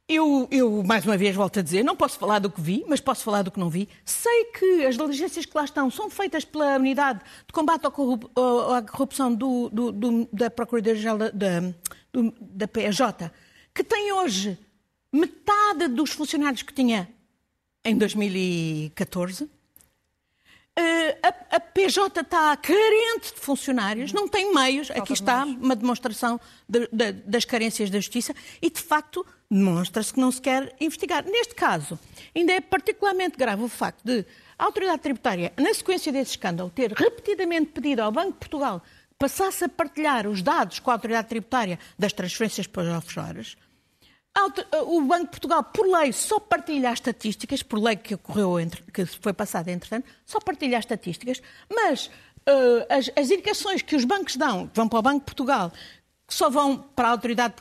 Eu, 0.08 0.48
eu, 0.50 0.82
mais 0.82 1.04
uma 1.04 1.18
vez, 1.18 1.36
volto 1.36 1.58
a 1.58 1.62
dizer, 1.62 1.84
não 1.84 1.94
posso 1.94 2.18
falar 2.18 2.38
do 2.38 2.50
que 2.50 2.62
vi, 2.62 2.82
mas 2.88 2.98
posso 2.98 3.22
falar 3.22 3.42
do 3.42 3.50
que 3.50 3.60
não 3.60 3.68
vi. 3.68 3.86
Sei 4.06 4.46
que 4.46 4.86
as 4.86 4.96
diligências 4.96 5.44
que 5.44 5.54
lá 5.54 5.64
estão 5.64 5.90
são 5.90 6.08
feitas 6.08 6.46
pela 6.46 6.76
Unidade 6.76 7.20
de 7.46 7.52
Combate 7.52 7.86
à 7.86 7.90
Corrupção 7.90 9.34
do, 9.34 9.68
do, 9.68 9.92
do, 9.92 10.28
da 10.32 10.48
Procuradoria-Geral 10.48 11.18
da, 11.18 11.30
da, 12.40 12.66
PJ, 12.66 13.30
que 13.74 13.84
tem 13.84 14.10
hoje 14.10 14.58
metade 15.12 15.88
dos 15.88 16.12
funcionários 16.12 16.62
que 16.62 16.72
tinha 16.72 17.06
em 17.84 17.94
2014. 17.94 19.46
Eh, 20.74 21.18
a, 21.22 21.56
a, 21.56 21.60
PJ 21.60 22.20
está 22.20 22.56
carente 22.56 23.34
de 23.34 23.40
funcionários, 23.40 24.12
não 24.14 24.26
tem 24.26 24.54
meios. 24.54 24.90
Aqui 24.90 25.12
está 25.12 25.44
uma 25.44 25.76
demonstração 25.76 26.40
de, 26.66 26.88
de, 26.90 27.12
das 27.12 27.44
carências 27.44 27.90
da 27.90 27.98
justiça 27.98 28.34
e, 28.62 28.70
de 28.70 28.80
facto, 28.80 29.26
demonstra-se 29.50 30.12
que 30.12 30.20
não 30.20 30.30
se 30.30 30.40
quer 30.40 30.74
investigar. 30.80 31.24
Neste 31.24 31.54
caso, 31.54 31.98
ainda 32.34 32.52
é 32.52 32.60
particularmente 32.60 33.36
grave 33.36 33.62
o 33.62 33.68
facto 33.68 34.02
de 34.04 34.24
a 34.58 34.64
autoridade 34.64 35.02
tributária, 35.02 35.52
na 35.56 35.72
sequência 35.72 36.12
desse 36.12 36.32
escândalo, 36.32 36.70
ter 36.70 36.92
repetidamente 36.92 37.70
pedido 37.70 38.00
ao 38.00 38.10
Banco 38.10 38.32
de 38.32 38.38
Portugal 38.38 38.80
que 38.80 39.14
passasse 39.18 39.64
a 39.64 39.68
partilhar 39.68 40.26
os 40.26 40.42
dados 40.42 40.80
com 40.80 40.90
a 40.90 40.94
autoridade 40.94 41.28
tributária 41.28 41.78
das 41.98 42.12
transferências 42.12 42.66
para 42.66 42.82
os 42.82 42.88
offshores. 42.88 43.56
O 44.86 45.00
Banco 45.02 45.24
de 45.24 45.30
Portugal, 45.30 45.64
por 45.64 45.86
lei, 45.86 46.12
só 46.12 46.38
partilha 46.38 46.90
as 46.90 46.94
estatísticas, 46.94 47.62
por 47.62 47.80
lei 47.80 47.96
que 47.96 48.14
ocorreu, 48.14 48.60
entre, 48.60 48.82
que 48.92 49.04
foi 49.04 49.32
passada 49.32 49.70
entretanto, 49.70 50.08
só 50.24 50.38
partilha 50.38 50.78
as 50.78 50.84
estatísticas, 50.84 51.42
mas 51.68 52.06
uh, 52.06 52.86
as, 52.88 53.10
as 53.16 53.30
indicações 53.30 53.82
que 53.82 53.96
os 53.96 54.04
bancos 54.04 54.36
dão, 54.36 54.68
que 54.68 54.76
vão 54.76 54.88
para 54.88 54.98
o 54.98 55.02
Banco 55.02 55.20
de 55.20 55.24
Portugal, 55.24 55.72
que 56.28 56.34
só 56.34 56.50
vão 56.50 56.76
para 56.76 57.08
a 57.08 57.10
autoridade 57.10 57.54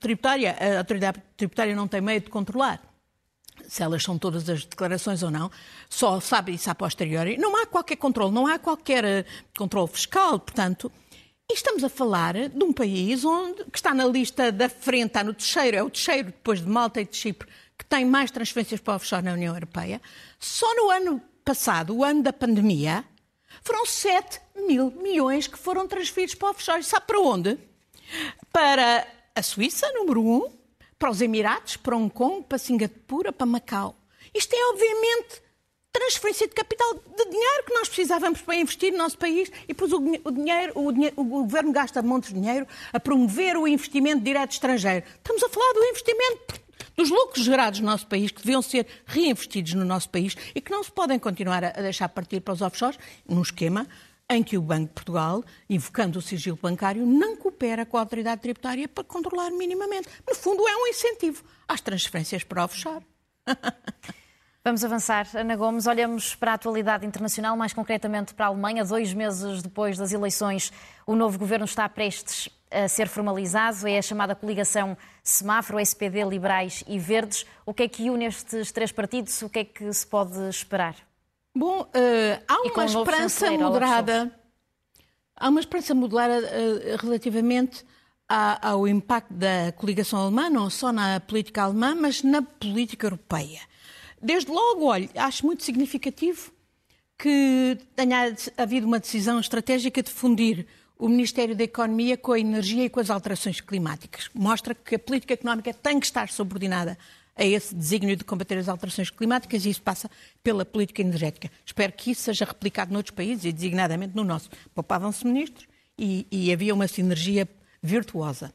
tributária, 0.00 0.56
a 0.58 0.78
autoridade 0.78 1.22
tributária 1.36 1.74
não 1.74 1.86
tem 1.86 2.00
meio 2.00 2.20
de 2.20 2.28
controlar 2.28 2.82
se 3.68 3.82
elas 3.82 4.02
são 4.02 4.18
todas 4.18 4.48
as 4.48 4.64
declarações 4.64 5.22
ou 5.22 5.30
não, 5.30 5.50
só 5.88 6.20
sabe 6.20 6.52
isso 6.52 6.70
a 6.70 6.74
posteriori. 6.74 7.38
Não 7.38 7.56
há 7.56 7.66
qualquer 7.66 7.96
controle, 7.96 8.32
não 8.32 8.46
há 8.46 8.58
qualquer 8.58 9.04
uh, 9.04 9.24
controle 9.56 9.88
fiscal, 9.88 10.38
portanto, 10.38 10.90
e 11.50 11.54
estamos 11.54 11.84
a 11.84 11.88
falar 11.88 12.48
de 12.48 12.64
um 12.64 12.72
país 12.72 13.24
onde, 13.24 13.64
que 13.64 13.78
está 13.78 13.94
na 13.94 14.06
lista 14.06 14.50
da 14.50 14.68
frente, 14.68 15.08
está 15.08 15.24
no 15.24 15.34
terceiro, 15.34 15.76
é 15.76 15.82
o 15.82 15.90
terceiro 15.90 16.26
depois 16.26 16.60
de 16.60 16.68
Malta 16.68 17.00
e 17.00 17.04
de 17.04 17.16
Chipre, 17.16 17.48
que 17.78 17.84
tem 17.84 18.04
mais 18.04 18.30
transferências 18.30 18.80
para 18.80 18.94
offshore 18.94 19.24
na 19.24 19.32
União 19.32 19.54
Europeia. 19.54 20.00
Só 20.38 20.74
no 20.74 20.90
ano 20.90 21.22
passado, 21.44 21.96
o 21.96 22.04
ano 22.04 22.22
da 22.22 22.32
pandemia, 22.32 23.04
foram 23.62 23.84
7 23.84 24.40
mil 24.66 24.90
milhões 24.90 25.46
que 25.46 25.58
foram 25.58 25.86
transferidos 25.86 26.34
para 26.34 26.50
offshore. 26.50 26.82
Sabe 26.82 27.06
para 27.06 27.20
onde? 27.20 27.58
Para 28.52 29.06
a 29.34 29.42
Suíça, 29.42 29.90
número 29.92 30.20
um, 30.20 30.50
para 30.98 31.10
os 31.10 31.20
Emirados, 31.20 31.76
para 31.76 31.96
Hong 31.96 32.12
Kong, 32.12 32.44
para 32.48 32.58
Singapura, 32.58 33.32
para 33.32 33.46
Macau. 33.46 33.96
Isto 34.34 34.54
é, 34.54 34.70
obviamente, 34.70 35.42
transferência 35.92 36.48
de 36.48 36.54
capital, 36.54 36.94
de 36.94 37.30
dinheiro 37.30 37.64
que 37.66 37.74
nós 37.74 37.88
precisávamos 37.88 38.40
para 38.40 38.56
investir 38.56 38.92
no 38.92 38.98
nosso 38.98 39.18
país 39.18 39.50
e 39.64 39.68
depois 39.68 39.92
o, 39.92 40.00
dinheiro, 40.30 40.72
o, 40.74 40.90
dinheiro, 40.90 41.14
o 41.18 41.24
governo 41.24 41.72
gasta 41.72 42.02
montes 42.02 42.32
de 42.32 42.40
dinheiro 42.40 42.66
a 42.92 42.98
promover 42.98 43.56
o 43.56 43.68
investimento 43.68 44.22
direto 44.22 44.52
estrangeiro. 44.52 45.04
Estamos 45.16 45.42
a 45.42 45.48
falar 45.48 45.72
do 45.74 45.84
investimento 45.84 46.62
dos 46.96 47.10
lucros 47.10 47.44
gerados 47.44 47.80
no 47.80 47.86
nosso 47.86 48.06
país, 48.06 48.30
que 48.30 48.42
deviam 48.42 48.62
ser 48.62 48.86
reinvestidos 49.06 49.74
no 49.74 49.84
nosso 49.84 50.08
país 50.08 50.36
e 50.54 50.60
que 50.60 50.70
não 50.70 50.82
se 50.82 50.90
podem 50.90 51.18
continuar 51.18 51.64
a 51.64 51.70
deixar 51.70 52.08
partir 52.08 52.40
para 52.40 52.54
os 52.54 52.62
offshores, 52.62 52.98
num 53.26 53.42
esquema 53.42 53.86
em 54.34 54.42
que 54.42 54.56
o 54.56 54.62
Banco 54.62 54.88
de 54.88 54.94
Portugal, 54.94 55.44
invocando 55.68 56.18
o 56.18 56.22
sigilo 56.22 56.58
bancário, 56.60 57.06
não 57.06 57.36
coopera 57.36 57.84
com 57.84 57.96
a 57.96 58.00
autoridade 58.00 58.40
tributária 58.40 58.88
para 58.88 59.04
controlar 59.04 59.50
minimamente. 59.50 60.08
No 60.26 60.34
fundo, 60.34 60.66
é 60.66 60.76
um 60.76 60.86
incentivo 60.86 61.42
às 61.68 61.80
transferências 61.80 62.44
para 62.44 62.64
offshore. 62.64 63.04
Vamos 64.64 64.84
avançar. 64.84 65.26
Ana 65.34 65.56
Gomes, 65.56 65.88
olhamos 65.88 66.36
para 66.36 66.52
a 66.52 66.54
atualidade 66.54 67.04
internacional, 67.04 67.56
mais 67.56 67.72
concretamente 67.72 68.32
para 68.32 68.46
a 68.46 68.48
Alemanha. 68.48 68.84
Dois 68.84 69.12
meses 69.12 69.60
depois 69.60 69.98
das 69.98 70.12
eleições, 70.12 70.72
o 71.04 71.16
novo 71.16 71.36
governo 71.36 71.64
está 71.64 71.88
prestes 71.88 72.48
a 72.70 72.86
ser 72.86 73.08
formalizado. 73.08 73.88
É 73.88 73.98
a 73.98 74.02
chamada 74.02 74.36
coligação 74.36 74.96
semáforo, 75.22 75.80
SPD, 75.80 76.22
liberais 76.22 76.84
e 76.86 76.96
verdes. 76.96 77.44
O 77.66 77.74
que 77.74 77.82
é 77.82 77.88
que 77.88 78.08
une 78.08 78.24
estes 78.24 78.70
três 78.70 78.92
partidos? 78.92 79.42
O 79.42 79.50
que 79.50 79.58
é 79.58 79.64
que 79.64 79.92
se 79.92 80.06
pode 80.06 80.38
esperar? 80.48 80.94
Bom, 81.54 81.82
uh, 81.82 82.44
há 82.48 82.62
uma 82.62 82.84
esperança 82.86 83.50
moderada. 83.50 84.38
Há 85.36 85.48
uma 85.48 85.60
esperança 85.60 85.94
moderada 85.94 86.46
uh, 86.46 86.96
relativamente 86.96 87.84
ao 88.62 88.88
impacto 88.88 89.34
da 89.34 89.72
coligação 89.72 90.18
alemã, 90.18 90.48
não 90.48 90.70
só 90.70 90.90
na 90.90 91.20
política 91.20 91.64
alemã, 91.64 91.94
mas 91.94 92.22
na 92.22 92.40
política 92.40 93.06
europeia. 93.06 93.60
Desde 94.22 94.50
logo, 94.50 94.86
olha, 94.86 95.10
acho 95.16 95.44
muito 95.44 95.62
significativo 95.62 96.50
que 97.18 97.76
tenha 97.94 98.34
havido 98.56 98.86
uma 98.86 98.98
decisão 98.98 99.38
estratégica 99.38 100.02
de 100.02 100.10
fundir 100.10 100.66
o 100.98 101.08
Ministério 101.08 101.54
da 101.54 101.64
Economia 101.64 102.16
com 102.16 102.32
a 102.32 102.38
energia 102.38 102.84
e 102.84 102.88
com 102.88 103.00
as 103.00 103.10
alterações 103.10 103.60
climáticas. 103.60 104.30
Mostra 104.32 104.74
que 104.74 104.94
a 104.94 104.98
política 104.98 105.34
económica 105.34 105.74
tem 105.74 106.00
que 106.00 106.06
estar 106.06 106.28
subordinada 106.30 106.96
a 107.34 107.44
esse 107.44 107.74
desígnio 107.74 108.16
de 108.16 108.24
combater 108.24 108.58
as 108.58 108.68
alterações 108.68 109.10
climáticas 109.10 109.64
e 109.64 109.70
isso 109.70 109.82
passa 109.82 110.10
pela 110.42 110.64
política 110.64 111.00
energética. 111.00 111.50
Espero 111.64 111.92
que 111.92 112.10
isso 112.10 112.22
seja 112.22 112.44
replicado 112.44 112.92
noutros 112.92 113.14
países 113.14 113.44
e 113.44 113.52
designadamente 113.52 114.14
no 114.14 114.24
nosso. 114.24 114.50
Poupavam-se 114.74 115.26
ministros 115.26 115.66
e, 115.98 116.26
e, 116.30 116.52
havia 116.52 116.74
uma 116.74 116.88
sinergia 116.88 117.48
virtuosa. 117.82 118.52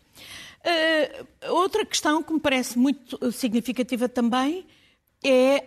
Uh, 0.59 1.51
outra 1.53 1.85
questão 1.85 2.21
que 2.21 2.33
me 2.33 2.39
parece 2.39 2.77
muito 2.77 3.31
significativa 3.31 4.07
também 4.09 4.65
é 5.23 5.63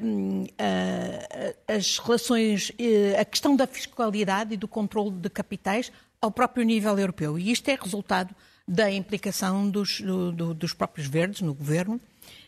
uh, 0.00 0.48
uh, 0.52 1.54
as 1.68 1.98
relações, 1.98 2.72
a 3.18 3.24
questão 3.24 3.54
da 3.54 3.66
fiscalidade 3.66 4.54
e 4.54 4.56
do 4.56 4.66
controle 4.66 5.10
de 5.10 5.30
capitais 5.30 5.92
ao 6.20 6.30
próprio 6.30 6.64
nível 6.64 6.98
europeu. 6.98 7.38
E 7.38 7.50
isto 7.50 7.68
é 7.68 7.76
resultado 7.80 8.34
da 8.66 8.90
implicação 8.90 9.68
dos, 9.68 10.00
do, 10.00 10.32
do, 10.32 10.54
dos 10.54 10.72
próprios 10.72 11.08
verdes 11.08 11.40
no 11.40 11.54
governo 11.54 12.00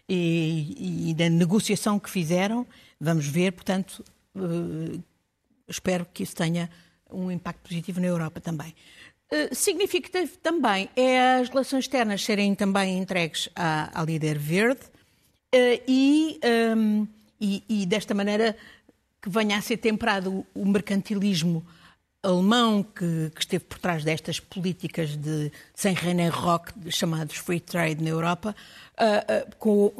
e, 0.08 1.10
e, 1.10 1.14
da 1.14 1.28
negociação 1.28 1.98
que 1.98 2.10
fizeram. 2.10 2.66
Vamos 3.00 3.26
ver, 3.26 3.52
portanto, 3.52 4.04
uh, 4.34 5.02
espero 5.68 6.06
que 6.12 6.22
isso 6.22 6.36
tenha 6.36 6.70
um 7.10 7.30
impacto 7.30 7.68
positivo 7.68 8.00
na 8.00 8.06
Europa 8.06 8.40
também. 8.40 8.74
Uh, 9.32 9.54
significativo 9.54 10.36
também 10.38 10.88
é 10.94 11.36
as 11.36 11.48
relações 11.48 11.84
externas 11.84 12.22
serem 12.22 12.54
também 12.54 12.98
entregues 12.98 13.48
à, 13.56 14.00
à 14.00 14.04
líder 14.04 14.38
verde 14.38 14.82
uh, 15.54 15.82
e, 15.88 16.38
um, 16.76 17.06
e, 17.40 17.62
e, 17.68 17.86
desta 17.86 18.14
maneira 18.14 18.56
que 19.20 19.28
venha 19.30 19.56
a 19.56 19.62
ser 19.62 19.78
temperado 19.78 20.46
o 20.54 20.66
mercantilismo 20.66 21.64
alemão 22.24 22.82
que, 22.82 23.30
que, 23.34 23.40
esteve 23.40 23.64
por 23.64 23.78
trás 23.78 24.02
destas 24.02 24.40
políticas 24.40 25.16
de 25.16 25.52
sem 25.74 25.94
René 25.94 26.28
Rock, 26.28 26.72
chamados 26.90 27.36
free 27.36 27.60
trade 27.60 28.02
na 28.02 28.10
Europa, 28.10 28.54
uh, 28.98 29.50
uh, 29.50 29.56
com 29.58 29.92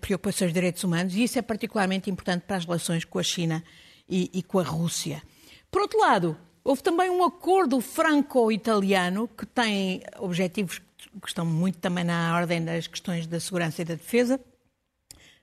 preocupações 0.00 0.50
de 0.50 0.54
direitos 0.54 0.82
humanos, 0.84 1.14
e 1.14 1.22
isso 1.22 1.38
é 1.38 1.42
particularmente 1.42 2.10
importante 2.10 2.42
para 2.42 2.56
as 2.56 2.64
relações 2.64 3.04
com 3.04 3.18
a 3.18 3.22
China 3.22 3.62
e, 4.08 4.30
e 4.32 4.42
com 4.42 4.58
a 4.58 4.64
Rússia. 4.64 5.22
Por 5.70 5.82
outro 5.82 6.00
lado, 6.00 6.36
houve 6.64 6.82
também 6.82 7.08
um 7.10 7.24
acordo 7.24 7.80
franco-italiano 7.80 9.28
que 9.28 9.46
tem 9.46 10.02
objetivos 10.18 10.80
que 11.20 11.28
estão 11.28 11.46
muito 11.46 11.78
também 11.78 12.04
na 12.04 12.36
ordem 12.36 12.64
das 12.64 12.86
questões 12.86 13.26
da 13.26 13.40
segurança 13.40 13.82
e 13.82 13.84
da 13.84 13.94
defesa, 13.94 14.40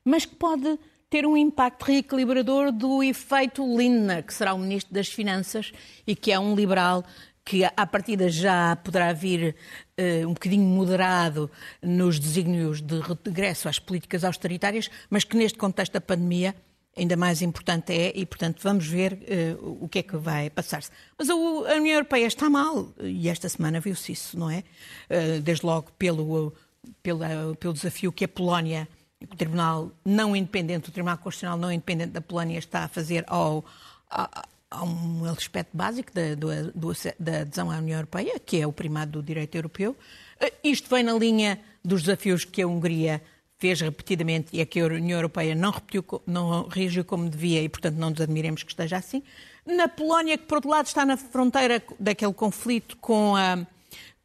mas 0.03 0.25
que 0.25 0.35
pode 0.35 0.77
ter 1.15 1.25
um 1.25 1.37
impacto 1.37 1.83
reequilibrador 1.83 2.73
do 2.73 3.01
efeito 3.01 3.63
Lindner, 3.65 4.21
que 4.21 4.33
será 4.33 4.53
o 4.53 4.59
Ministro 4.59 4.93
das 4.93 5.07
Finanças 5.07 5.71
e 6.05 6.13
que 6.13 6.29
é 6.29 6.37
um 6.37 6.53
liberal 6.53 7.05
que 7.45 7.63
à 7.63 7.87
partida 7.87 8.27
já 8.27 8.75
poderá 8.75 9.13
vir 9.13 9.55
uh, 9.97 10.27
um 10.27 10.33
bocadinho 10.33 10.65
moderado 10.65 11.49
nos 11.81 12.19
desígnios 12.19 12.81
de 12.81 12.99
regresso 12.99 13.69
às 13.69 13.79
políticas 13.79 14.25
austeritárias, 14.25 14.89
mas 15.09 15.23
que 15.23 15.37
neste 15.37 15.57
contexto 15.57 15.93
da 15.93 16.01
pandemia 16.01 16.53
ainda 16.97 17.15
mais 17.15 17.41
importante 17.41 17.93
é, 17.93 18.11
e 18.13 18.25
portanto 18.25 18.59
vamos 18.61 18.85
ver 18.85 19.13
uh, 19.61 19.85
o 19.85 19.87
que 19.87 19.99
é 19.99 20.03
que 20.03 20.17
vai 20.17 20.49
passar-se. 20.49 20.91
Mas 21.17 21.29
a, 21.29 21.33
a, 21.33 21.37
União 21.77 21.93
Europeia 21.93 22.27
está 22.27 22.49
mal, 22.49 22.93
e 23.01 23.29
esta 23.29 23.47
semana 23.47 23.79
viu-se 23.79 24.11
isso, 24.11 24.37
não 24.37 24.49
é? 24.49 24.65
Uh, 25.09 25.39
desde 25.39 25.65
logo 25.65 25.93
pelo, 25.97 26.53
pelo, 27.01 27.55
pelo 27.57 27.73
desafio 27.73 28.11
que 28.11 28.25
a 28.25 28.27
Polónia, 28.27 28.85
o 29.31 29.35
Tribunal 29.35 29.91
não 30.03 30.35
independente, 30.35 30.89
o 30.89 30.91
Tribunal 30.91 31.17
Constitucional 31.17 31.57
não 31.57 31.71
independente 31.71 32.11
da 32.11 32.21
Polónia 32.21 32.57
está 32.57 32.83
a 32.83 32.87
fazer 32.87 33.23
ao, 33.27 33.65
a, 34.09 34.45
a 34.71 34.83
um 34.83 35.25
aspecto 35.25 35.75
básico 35.75 36.11
da, 36.13 36.35
do, 36.35 36.71
do, 36.73 36.93
da 37.19 37.41
adesão 37.41 37.71
à 37.71 37.77
União 37.77 37.97
Europeia, 37.97 38.39
que 38.39 38.59
é 38.59 38.67
o 38.67 38.71
primado 38.71 39.13
do 39.13 39.23
direito 39.23 39.55
europeu. 39.55 39.95
Uh, 40.41 40.51
isto 40.63 40.89
vem 40.89 41.03
na 41.03 41.13
linha 41.13 41.59
dos 41.83 42.03
desafios 42.03 42.43
que 42.45 42.61
a 42.61 42.67
Hungria 42.67 43.21
fez 43.57 43.79
repetidamente 43.81 44.49
e 44.53 44.61
a 44.61 44.65
que 44.65 44.79
a 44.79 44.85
União 44.85 45.17
Europeia 45.17 45.55
não, 45.55 45.71
repetiu, 45.71 46.03
não 46.27 46.67
reagiu 46.67 47.05
como 47.05 47.29
devia 47.29 47.61
e, 47.61 47.69
portanto, 47.69 47.95
não 47.95 48.09
nos 48.09 48.21
admiremos 48.21 48.63
que 48.63 48.71
esteja 48.71 48.97
assim. 48.97 49.23
Na 49.65 49.87
Polónia, 49.87 50.37
que 50.37 50.45
por 50.45 50.55
outro 50.55 50.69
lado 50.69 50.85
está 50.85 51.05
na 51.05 51.17
fronteira 51.17 51.81
daquele 51.99 52.33
conflito 52.33 52.97
com 52.97 53.35
a, 53.35 53.65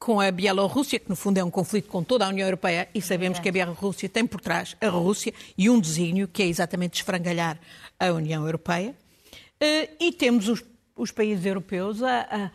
com 0.01 0.19
a 0.19 0.31
Bielorrússia, 0.31 0.99
que 0.99 1.11
no 1.11 1.15
fundo 1.15 1.37
é 1.37 1.45
um 1.45 1.51
conflito 1.51 1.91
com 1.91 2.03
toda 2.03 2.25
a 2.25 2.29
União 2.31 2.47
Europeia, 2.47 2.89
e 2.95 3.03
sabemos 3.03 3.39
é. 3.39 3.43
que 3.43 3.51
a 3.51 3.53
Bielorrússia 3.53 4.09
tem 4.09 4.27
por 4.27 4.41
trás 4.41 4.75
a 4.81 4.89
Rússia 4.89 5.33
e 5.59 5.69
um 5.69 5.79
desígnio 5.79 6.27
que 6.27 6.43
é 6.43 6.47
exatamente 6.47 6.95
esfrangalhar 6.95 7.61
a 7.99 8.07
União 8.07 8.47
Europeia. 8.47 8.95
Eh, 9.61 9.91
e 10.01 10.11
temos 10.11 10.49
os, 10.49 10.65
os 10.97 11.11
países 11.11 11.45
europeus 11.45 12.03
a, 12.03 12.21
a 12.23 12.51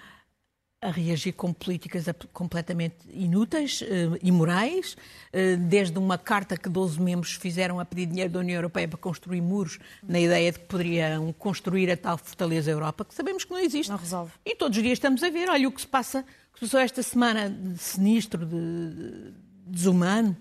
a 0.82 0.92
reagir 0.92 1.34
com 1.34 1.52
políticas 1.52 2.06
completamente 2.32 2.96
inúteis, 3.12 3.82
uh, 3.82 4.18
imorais, 4.22 4.96
uh, 5.34 5.58
desde 5.58 5.98
uma 5.98 6.18
carta 6.18 6.58
que 6.58 6.70
12 6.70 7.02
membros 7.02 7.34
fizeram 7.34 7.80
a 7.80 7.86
pedir 7.86 8.06
dinheiro 8.06 8.32
da 8.32 8.40
União 8.40 8.56
Europeia 8.58 8.88
para 8.88 8.98
construir 8.98 9.42
muros, 9.42 9.80
na 10.04 10.20
ideia 10.20 10.52
de 10.52 10.60
que 10.60 10.66
poderiam 10.66 11.34
construir 11.34 11.90
a 11.90 11.98
tal 11.98 12.18
fortaleza 12.18 12.70
Europa, 12.70 13.04
que 13.04 13.16
sabemos 13.16 13.44
que 13.44 13.52
não 13.52 13.60
existe. 13.60 13.90
Não 13.90 13.98
resolve. 13.98 14.32
E 14.46 14.56
todos 14.56 14.78
os 14.78 14.84
dias 14.84 14.98
estamos 14.98 15.24
a 15.24 15.30
ver, 15.30 15.50
olha 15.50 15.68
o 15.68 15.72
que 15.72 15.82
se 15.82 15.88
passa, 15.88 16.24
que 16.54 16.60
passou 16.60 16.80
esta 16.80 17.02
semana 17.02 17.50
de 17.50 17.78
sinistro, 17.80 18.46
de, 18.46 18.92
de 18.92 19.34
desumano, 19.66 20.38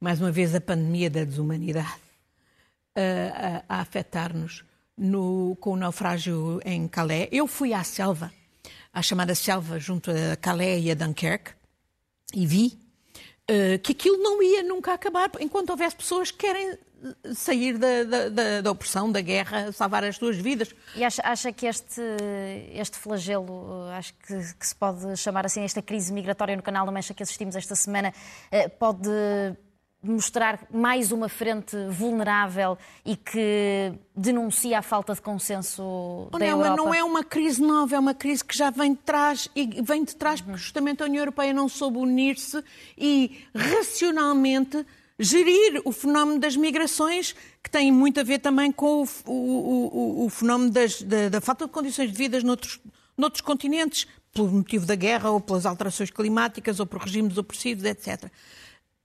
mais 0.00 0.20
uma 0.20 0.32
vez 0.32 0.54
a 0.54 0.60
pandemia 0.60 1.08
da 1.08 1.24
desumanidade, 1.24 2.00
uh, 2.96 3.64
a, 3.68 3.76
a 3.76 3.80
afetar-nos 3.80 4.64
com 5.60 5.74
o 5.74 5.76
naufrágio 5.76 6.60
em 6.64 6.88
Calais. 6.88 7.28
Eu 7.30 7.46
fui 7.46 7.72
à 7.72 7.84
selva 7.84 8.32
à 8.92 9.02
chamada 9.02 9.34
selva 9.34 9.78
junto 9.78 10.10
a 10.10 10.36
Calais 10.36 10.84
e 10.84 10.90
a 10.90 10.94
Dunkerque 10.94 11.52
e 12.34 12.46
vi 12.46 12.78
uh, 13.50 13.78
que 13.82 13.92
aquilo 13.92 14.18
não 14.18 14.42
ia 14.42 14.62
nunca 14.62 14.92
acabar 14.92 15.30
enquanto 15.40 15.70
houvesse 15.70 15.96
pessoas 15.96 16.30
que 16.30 16.38
querem 16.38 16.70
eh, 16.70 17.34
sair 17.34 17.78
da, 17.78 18.04
da, 18.04 18.28
da, 18.28 18.60
da, 18.60 18.70
opressão, 18.70 19.10
da 19.10 19.20
guerra, 19.20 19.70
salvar 19.72 20.04
as 20.04 20.16
suas 20.16 20.36
vidas. 20.36 20.74
E 20.96 21.04
acha, 21.04 21.22
acha 21.24 21.52
que 21.52 21.66
este, 21.66 22.02
este 22.72 22.98
flagelo, 22.98 23.88
eh, 23.88 23.96
acho 23.96 24.14
que, 24.14 24.54
que, 24.54 24.66
se 24.66 24.74
pode 24.74 25.16
chamar 25.16 25.46
assim, 25.46 25.62
esta 25.62 25.80
crise 25.80 26.12
migratória 26.12 26.56
no 26.56 26.62
Canal 26.62 26.84
da 26.84 26.92
Mancha 26.92 27.14
que 27.14 27.22
assistimos 27.22 27.54
esta 27.56 27.76
semana, 27.76 28.12
pode 28.78 29.08
mostrar 30.02 30.66
mais 30.72 31.10
uma 31.10 31.28
frente 31.28 31.76
vulnerável 31.90 32.78
e 33.04 33.16
que 33.16 33.92
denuncia 34.14 34.78
a 34.78 34.82
falta 34.82 35.14
de 35.14 35.20
consenso 35.20 35.82
oh, 35.82 36.28
da 36.30 36.38
não, 36.38 36.46
Europa? 36.46 36.76
Não 36.76 36.94
é 36.94 37.02
uma 37.02 37.24
crise 37.24 37.60
nova, 37.60 37.96
é 37.96 37.98
uma 37.98 38.14
crise 38.14 38.44
que 38.44 38.56
já 38.56 38.70
vem 38.70 38.92
de 38.92 39.00
trás 39.00 39.48
e 39.56 39.82
vem 39.82 40.04
de 40.04 40.14
trás 40.14 40.40
porque 40.40 40.58
justamente 40.58 41.02
a 41.02 41.06
União 41.06 41.22
Europeia 41.22 41.52
não 41.52 41.68
soube 41.68 41.98
unir-se 41.98 42.62
e 42.96 43.44
racionalmente 43.54 44.86
gerir 45.18 45.82
o 45.84 45.90
fenómeno 45.90 46.38
das 46.38 46.56
migrações, 46.56 47.34
que 47.62 47.68
tem 47.68 47.90
muito 47.90 48.20
a 48.20 48.22
ver 48.22 48.38
também 48.38 48.70
com 48.70 49.02
o, 49.02 49.08
o, 49.26 50.22
o, 50.22 50.26
o 50.26 50.30
fenómeno 50.30 50.70
das, 50.70 51.02
da, 51.02 51.28
da, 51.28 51.40
falta 51.40 51.66
de 51.66 51.72
condições 51.72 52.12
de 52.12 52.16
vida 52.16 52.40
noutros, 52.40 52.78
noutros 53.16 53.40
continentes, 53.40 54.06
pelo 54.32 54.48
motivo 54.48 54.86
da 54.86 54.94
guerra 54.94 55.30
ou 55.30 55.40
pelas 55.40 55.66
alterações 55.66 56.10
climáticas 56.10 56.78
ou 56.78 56.86
por 56.86 57.02
regimes 57.02 57.36
opressivos, 57.36 57.84
etc. 57.84 58.30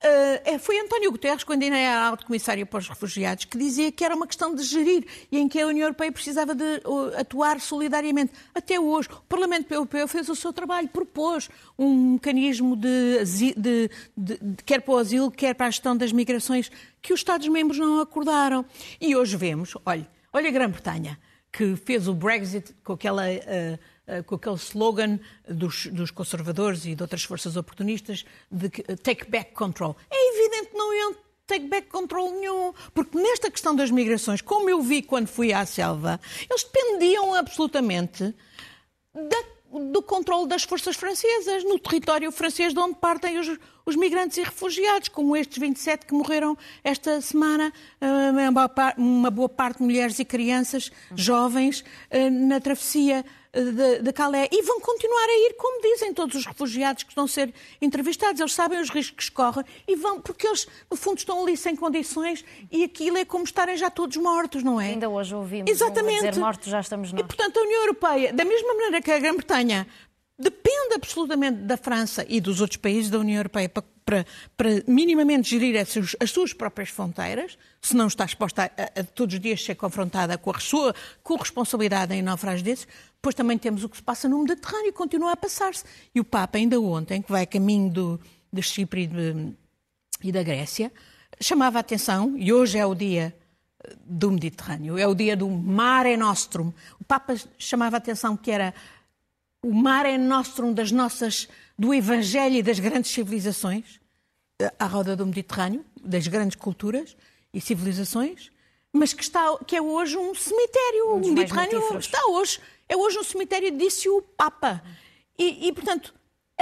Uh, 0.04 0.60
foi 0.60 0.78
António 0.82 1.10
Guterres, 1.12 1.46
quando 1.46 1.63
ainda 1.63 1.78
era 1.78 2.08
alto 2.08 2.26
comissário 2.26 2.66
para 2.68 2.80
os 2.80 2.89
refugiados, 2.89 3.46
que 3.46 3.58
dizia 3.58 3.89
que 3.89 4.04
era 4.04 4.13
uma 4.13 4.28
questão 4.28 4.54
de 4.54 4.62
gerir 4.62 5.06
e 5.32 5.39
em 5.39 5.48
que 5.48 5.62
a 5.62 5.66
União 5.66 5.86
Europeia 5.86 6.12
precisava 6.12 6.54
de 6.54 6.82
uh, 6.86 7.18
atuar 7.18 7.62
solidariamente. 7.62 8.34
Até 8.54 8.78
hoje, 8.78 9.08
o 9.10 9.22
Parlamento 9.22 9.74
Europeu 9.74 10.06
fez 10.06 10.28
o 10.28 10.36
seu 10.36 10.52
trabalho, 10.52 10.89
propôs 10.89 11.50
um 11.80 12.13
mecanismo 12.13 12.76
de, 12.76 13.24
de, 13.24 13.54
de, 13.56 13.89
de, 14.18 14.63
quer 14.66 14.82
para 14.82 14.94
o 14.94 14.98
asilo, 14.98 15.32
quer 15.32 15.56
para 15.56 15.68
a 15.68 15.72
gestão 15.72 15.96
das 15.96 16.12
migrações, 16.12 16.70
que 17.02 17.13
os 17.13 17.22
Estados-membros 17.22 17.80
não 17.80 18.02
acordaram. 18.02 18.66
E 19.00 19.16
hoje 19.16 19.38
vemos, 19.38 19.74
olha, 19.86 20.06
olha 20.34 20.50
a 20.50 20.52
Grã-Bretanha, 20.52 21.18
que 21.50 21.78
fez 21.78 22.10
o 22.10 22.13
Brexit 22.13 22.76
com 22.84 22.92
aquela. 22.92 23.24
Uh, 23.24 23.92
com 24.26 24.36
aquele 24.36 24.56
slogan 24.56 25.20
dos, 25.48 25.88
dos, 25.88 26.12
conservadores 26.12 26.86
e 26.86 26.96
de 26.96 27.02
outras 27.02 27.24
forças 27.24 27.56
oportunistas 27.56 28.26
de 28.52 28.70
que, 28.70 28.84
eh, 28.88 28.96
take 28.96 29.30
back 29.30 29.54
control. 29.54 29.96
É 30.10 30.36
evidente 30.36 30.72
que 30.72 30.78
não 30.78 30.94
iam 30.94 31.16
take 31.48 31.68
back 31.68 31.88
control 31.88 32.32
nenhum, 32.32 32.74
porque 32.94 33.18
nesta 33.18 33.52
questão 33.52 33.76
das 33.76 33.92
migrações, 33.92 34.42
como 34.42 34.70
eu 34.70 34.82
vi 34.82 35.02
quando 35.02 35.28
fui 35.28 35.54
à 35.54 35.66
selva, 35.66 36.20
eles 36.50 36.63
dependiam 36.63 37.34
absolutamente 37.34 38.34
da 39.13 39.54
do 39.80 40.02
controle 40.04 40.48
das 40.48 40.63
forças 40.63 40.96
francesas 40.96 41.63
no 41.63 41.80
território 41.80 42.32
francês 42.32 42.74
de 42.74 42.80
onde 42.80 42.96
partem 42.96 43.39
os, 43.39 43.58
os, 43.86 43.96
migrantes 43.96 44.38
e 44.38 44.43
refugiados, 44.43 45.10
como 45.10 45.36
estes 45.36 45.58
27 45.58 46.06
que 46.06 46.13
morreram 46.13 46.58
esta 46.84 47.19
semana, 47.22 47.72
eh, 48.00 48.50
uma 48.98 49.32
boa 49.32 49.50
parte 49.50 49.78
de 49.78 49.84
mulheres 49.84 50.19
e 50.19 50.26
crianças 50.26 50.91
jovens 51.15 51.84
na 52.32 52.60
travessia 52.60 53.24
de, 53.54 54.02
de 54.02 54.13
Calais 54.13 54.50
e 54.52 54.62
vão 54.63 54.80
continuar 54.80 55.26
a 55.26 55.48
ir, 55.48 55.54
como 55.58 55.82
dizem 55.82 56.13
todos 56.13 56.36
os 56.36 56.46
refugiados 56.46 57.04
que 57.04 57.10
estão 57.10 57.26
a 57.26 57.28
ser 57.28 57.54
entrevistados. 57.82 58.39
Eles 58.39 58.54
sabem 58.54 58.80
os 58.80 58.89
riscos 58.89 59.30
que 59.30 59.36
correm 59.36 59.63
e 59.88 59.96
vão, 59.96 60.19
porque 60.19 60.48
eles, 60.48 60.67
no 60.89 60.98
fundo, 60.98 61.19
estão 61.19 61.41
ali 61.41 61.56
sem 61.56 61.76
condições 61.76 62.43
e 62.72 62.84
aquilo 62.84 63.17
é 63.17 63.26
como 63.26 63.43
estarem 63.43 63.78
já 63.78 63.91
todos 63.91 64.17
mortos, 64.17 64.63
não 64.63 64.82
é? 64.82 64.89
Ainda 64.89 65.10
hoje 65.10 65.36
ouvimos 65.36 65.69
Exatamente. 65.69 66.28
dizer 66.28 66.39
mortos 66.39 66.67
já 66.67 66.80
estamos 66.80 67.13
nós. 67.13 67.22
E, 67.22 67.24
portanto, 67.24 67.58
a 67.58 67.62
União 67.62 67.82
Europeia, 67.82 68.34
da 68.34 68.43
mesma 68.43 68.74
maneira 68.74 69.02
que 69.02 69.12
a 69.12 69.19
Grã-Bretanha 69.19 69.88
depende 70.38 70.96
absolutamente 70.96 71.60
da 71.60 71.78
França 71.78 72.26
e 72.28 72.41
dos 72.41 72.62
outros 72.62 72.78
países 72.78 73.10
da 73.10 73.19
União 73.19 73.38
Europeia 73.38 73.69
para, 73.69 73.84
para, 74.06 74.26
para 74.58 74.69
minimamente 74.88 75.50
gerir 75.50 75.80
as 75.80 75.89
suas, 75.89 76.15
as 76.19 76.32
suas, 76.32 76.54
próprias 76.54 76.89
fronteiras, 76.89 77.58
se 77.82 77.96
não 77.96 78.08
está 78.08 78.26
exposta 78.26 78.72
a, 78.78 79.00
a, 79.00 79.04
todos 79.04 79.36
os 79.36 79.41
dias 79.41 79.63
ser 79.63 79.76
confrontada 79.76 80.38
com 80.38 80.52
a 80.52 80.60
sua 80.60 80.93
corresponsabilidade 81.22 82.13
em 82.13 82.22
naufrágios 82.22 82.63
desses, 82.63 82.88
depois 83.15 83.36
também 83.36 83.58
temos 83.58 83.84
o 83.84 83.89
que 83.89 83.98
se 83.98 84.04
passa 84.04 84.28
no 84.28 84.39
Mediterrâneo, 84.39 84.91
continua 84.91 85.32
a 85.32 85.38
passar-se. 85.38 85.86
E 86.13 86.19
o 86.19 86.26
Papa, 86.26 86.58
ainda 86.58 86.80
ontem, 86.80 87.22
que 87.22 87.32
vai 87.32 87.43
a 87.43 87.48
caminho 87.48 87.89
do, 87.89 88.19
de 88.52 88.62
Chipre 88.62 89.04
e, 89.04 89.08
de, 89.08 89.54
e 90.24 90.32
da 90.32 90.43
Grécia, 90.43 90.91
chamava 91.39 91.80
a 91.80 91.82
atenção, 91.82 92.36
e 92.38 92.52
hoje 92.52 92.78
é 92.78 92.86
o 92.86 92.93
dia 92.93 93.34
do 94.06 94.32
Mediterrâneo, 94.32 94.98
é 94.98 95.08
o 95.08 95.13
dia 95.13 95.36
do 95.36 95.50
Mare 95.50 96.15
Nostrum. 96.17 96.72
O 97.00 97.04
Papa 97.04 97.36
chamava 97.58 97.98
a 97.98 98.00
atenção 98.00 98.36
que 98.36 98.52
era 98.52 98.74
o 99.63 99.73
Mare 99.73 100.17
Nostrum 100.17 100.73
das 100.73 100.91
nossas, 100.91 101.47
do 101.80 101.93
Evangelho 101.93 102.58
e 102.58 102.63
das 102.63 102.80
grandes 102.80 103.12
civilizações, 103.12 103.99
à 104.78 104.86
roda 104.86 105.15
do 105.15 105.26
Mediterrâneo, 105.26 105.84
das 105.99 106.28
grandes 106.28 106.56
culturas 106.56 107.15
e 107.54 107.60
civilizações, 107.60 108.52
mas 108.91 109.13
que, 109.13 109.23
está, 109.23 109.58
que 109.65 109.76
é 109.76 109.82
hoje 109.82 110.17
um 110.17 110.36
cemitério. 110.36 111.15
Um 111.15 111.21
o 111.21 111.34
Mediterrâneo 111.34 111.97
está 111.97 112.23
hoje 112.28 112.60
é 112.88 112.95
hoje 112.95 113.17
um 113.17 113.23
cemitério, 113.23 113.76
disse 113.76 114.08
o 114.10 114.21
Papa. 114.21 114.84
E, 115.38 115.67
e, 115.67 115.73
portanto, 115.73 116.13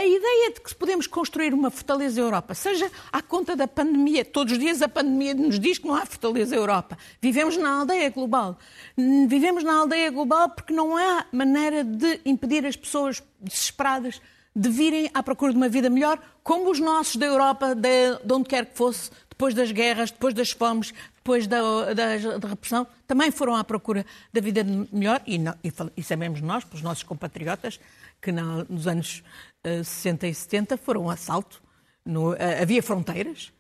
a 0.02 0.06
ideia 0.06 0.52
de 0.52 0.62
que 0.62 0.74
podemos 0.74 1.06
construir 1.06 1.54
uma 1.54 1.70
fortaleza 1.70 2.20
Europa, 2.20 2.56
seja 2.56 2.92
à 3.12 3.22
conta 3.22 3.56
da 3.56 3.68
pandemia, 3.68 4.26
todos 4.26 4.54
os 4.54 4.60
dias 4.60 4.82
a 4.82 4.90
pandemia 4.90 5.36
nos 5.36 5.60
diz 5.60 5.78
que 5.78 5.88
não 5.88 5.94
há 5.94 6.06
fortaleza 6.06 6.56
Europa. 6.56 6.98
Vivemos 7.22 7.56
na 7.56 7.80
aldeia 7.80 8.10
global. 8.10 8.58
Vivemos 8.98 9.64
na 9.64 9.74
aldeia 9.76 10.10
global 10.10 10.50
porque 10.50 10.74
não 10.74 10.98
há 10.98 11.26
maneira 11.32 11.84
de 11.84 12.20
impedir 12.26 12.66
as 12.66 12.76
pessoas 12.76 13.22
desesperadas 13.40 14.20
de 14.56 14.70
virem 14.70 15.10
à 15.14 15.22
procura 15.22 15.52
de 15.52 15.58
uma 15.58 15.70
vida 15.70 15.90
melhor, 15.90 16.20
como 16.44 16.70
os 16.72 16.80
nossos 16.80 17.16
da 17.16 17.26
Europa, 17.26 17.76
de, 17.76 18.18
de 18.24 18.34
onde 18.34 18.50
quer 18.50 18.66
que 18.66 18.78
fosse, 18.78 19.12
depois 19.30 19.54
das 19.54 19.72
guerras, 19.72 20.12
depois 20.12 20.34
das 20.34 20.52
fomes, 20.52 20.94
depois 21.16 21.48
da, 21.48 21.94
da, 21.94 22.38
da, 22.38 22.48
repressão, 22.48 22.86
também 23.08 23.32
foram 23.32 23.56
à 23.56 23.64
procura 23.64 24.06
da 24.34 24.42
vida 24.42 24.64
melhor 24.92 25.22
e, 25.26 25.38
não, 25.38 25.54
e, 25.64 25.72
e 25.96 26.04
sabemos 26.04 26.42
nós, 26.42 26.64
pelos 26.64 26.82
nossos 26.82 27.04
compatriotas, 27.04 27.80
que 28.22 28.32
na, 28.32 28.66
nos 28.70 28.88
anos 28.88 29.24
60 29.64 30.28
e 30.28 30.34
70 30.34 30.78
foram 30.78 31.06
um 31.06 31.10
assalto, 31.10 31.62
no, 32.06 32.32
uh, 32.32 32.38
havia 32.62 32.82
fronteiras 32.82 33.52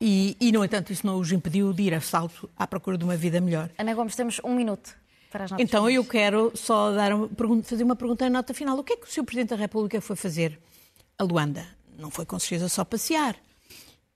e, 0.00 0.34
e, 0.40 0.50
no 0.50 0.64
entanto, 0.64 0.92
isso 0.92 1.06
não 1.06 1.18
os 1.18 1.30
impediu 1.30 1.74
de 1.74 1.82
ir 1.82 1.94
a 1.94 2.00
salto 2.00 2.48
à 2.56 2.66
procura 2.66 2.96
de 2.96 3.04
uma 3.04 3.16
vida 3.16 3.38
melhor. 3.38 3.70
Ana 3.76 3.92
Gomes, 3.92 4.16
temos 4.16 4.40
um 4.42 4.54
minuto. 4.54 4.96
Para 5.30 5.44
as 5.44 5.50
notas 5.50 5.64
então, 5.64 5.84
finais. 5.86 5.96
eu 5.96 6.04
quero 6.04 6.52
só 6.54 6.92
dar 6.92 7.12
fazer 7.62 7.84
uma 7.84 7.94
pergunta 7.94 8.24
na 8.24 8.38
nota 8.38 8.54
final. 8.54 8.78
O 8.78 8.82
que 8.82 8.94
é 8.94 8.96
que 8.96 9.06
o 9.06 9.10
Sr. 9.10 9.24
Presidente 9.24 9.50
da 9.50 9.56
República 9.56 10.00
foi 10.00 10.16
fazer 10.16 10.58
a 11.18 11.22
Luanda? 11.22 11.66
Não 11.98 12.10
foi 12.10 12.24
com 12.24 12.38
certeza 12.38 12.68
só 12.68 12.82
passear. 12.82 13.36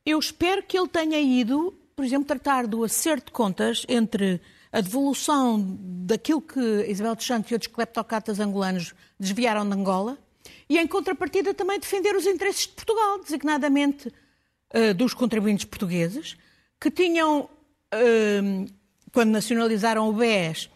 Eu 0.07 0.18
espero 0.18 0.62
que 0.62 0.76
ele 0.76 0.88
tenha 0.88 1.20
ido, 1.20 1.74
por 1.94 2.04
exemplo, 2.04 2.26
tratar 2.26 2.66
do 2.66 2.83
acerto 2.83 3.26
de 3.26 3.33
contas 3.33 3.85
entre 3.87 4.40
a 4.72 4.80
devolução 4.80 5.76
daquilo 5.78 6.40
que 6.40 6.87
Isabel 6.88 7.14
de 7.14 7.24
Santos 7.24 7.50
e 7.50 7.54
outros 7.54 7.70
cleptocatas 7.70 8.40
angolanos 8.40 8.94
desviaram 9.20 9.68
de 9.68 9.74
Angola 9.76 10.18
e, 10.68 10.78
em 10.78 10.87
contrapartida, 10.87 11.54
também 11.54 11.78
defender 11.78 12.14
os 12.14 12.26
interesses 12.26 12.62
de 12.62 12.72
Portugal, 12.72 13.18
designadamente 13.20 14.09
uh, 14.09 14.94
dos 14.94 15.14
contribuintes 15.14 15.64
portugueses, 15.64 16.37
que 16.80 16.90
tinham, 16.90 17.42
uh, 17.42 18.72
quando 19.12 19.30
nacionalizaram 19.30 20.09
o 20.09 20.12
BES, 20.12 20.70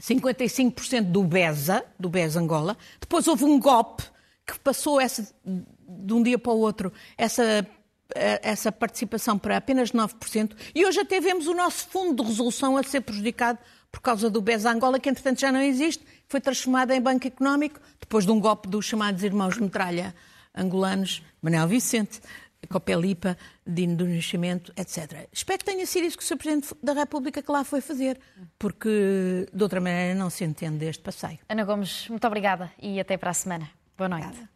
55% 0.00 1.04
do 1.04 1.22
BESA, 1.22 1.84
do 1.98 2.08
BES 2.08 2.36
Angola. 2.36 2.76
Depois 3.00 3.26
houve 3.26 3.44
um 3.44 3.58
golpe 3.58 4.04
que 4.46 4.58
passou 4.60 5.00
essa, 5.00 5.28
de 5.44 6.12
um 6.12 6.22
dia 6.22 6.38
para 6.38 6.52
o 6.52 6.58
outro 6.58 6.92
essa, 7.16 7.66
essa 8.14 8.70
participação 8.70 9.38
para 9.38 9.56
apenas 9.56 9.90
9%. 9.90 10.52
E 10.74 10.84
hoje 10.84 11.00
até 11.00 11.20
vemos 11.20 11.46
o 11.46 11.54
nosso 11.54 11.88
fundo 11.88 12.22
de 12.22 12.28
resolução 12.28 12.76
a 12.76 12.82
ser 12.82 13.00
prejudicado 13.00 13.58
por 13.96 14.02
causa 14.02 14.28
do 14.28 14.42
BES 14.42 14.66
Angola, 14.66 15.00
que 15.00 15.08
entretanto 15.08 15.40
já 15.40 15.50
não 15.50 15.60
existe, 15.60 16.04
foi 16.28 16.38
transformado 16.38 16.90
em 16.90 17.00
banco 17.00 17.26
económico, 17.26 17.80
depois 17.98 18.26
de 18.26 18.30
um 18.30 18.38
golpe 18.38 18.68
dos 18.68 18.84
chamados 18.84 19.22
irmãos 19.22 19.56
metralha 19.56 20.14
angolanos, 20.54 21.22
Manuel 21.40 21.66
Vicente, 21.66 22.20
Copelipa, 22.68 23.38
Dino 23.66 23.96
do 23.96 24.06
Nascimento, 24.06 24.70
etc. 24.76 25.26
Espero 25.32 25.60
que 25.60 25.64
tenha 25.64 25.86
sido 25.86 26.06
isso 26.06 26.18
que 26.18 26.22
o 26.22 26.26
Sr. 26.26 26.36
Presidente 26.36 26.74
da 26.82 26.92
República 26.92 27.40
que 27.40 27.50
lá 27.50 27.64
foi 27.64 27.80
fazer, 27.80 28.20
porque 28.58 29.46
de 29.50 29.62
outra 29.62 29.80
maneira 29.80 30.14
não 30.14 30.28
se 30.28 30.44
entende 30.44 30.84
este 30.84 31.02
passeio. 31.02 31.38
Ana 31.48 31.64
Gomes, 31.64 32.06
muito 32.10 32.26
obrigada 32.26 32.70
e 32.78 33.00
até 33.00 33.16
para 33.16 33.30
a 33.30 33.34
semana. 33.34 33.70
Boa 33.96 34.10
noite. 34.10 34.26
Obrigada. 34.26 34.55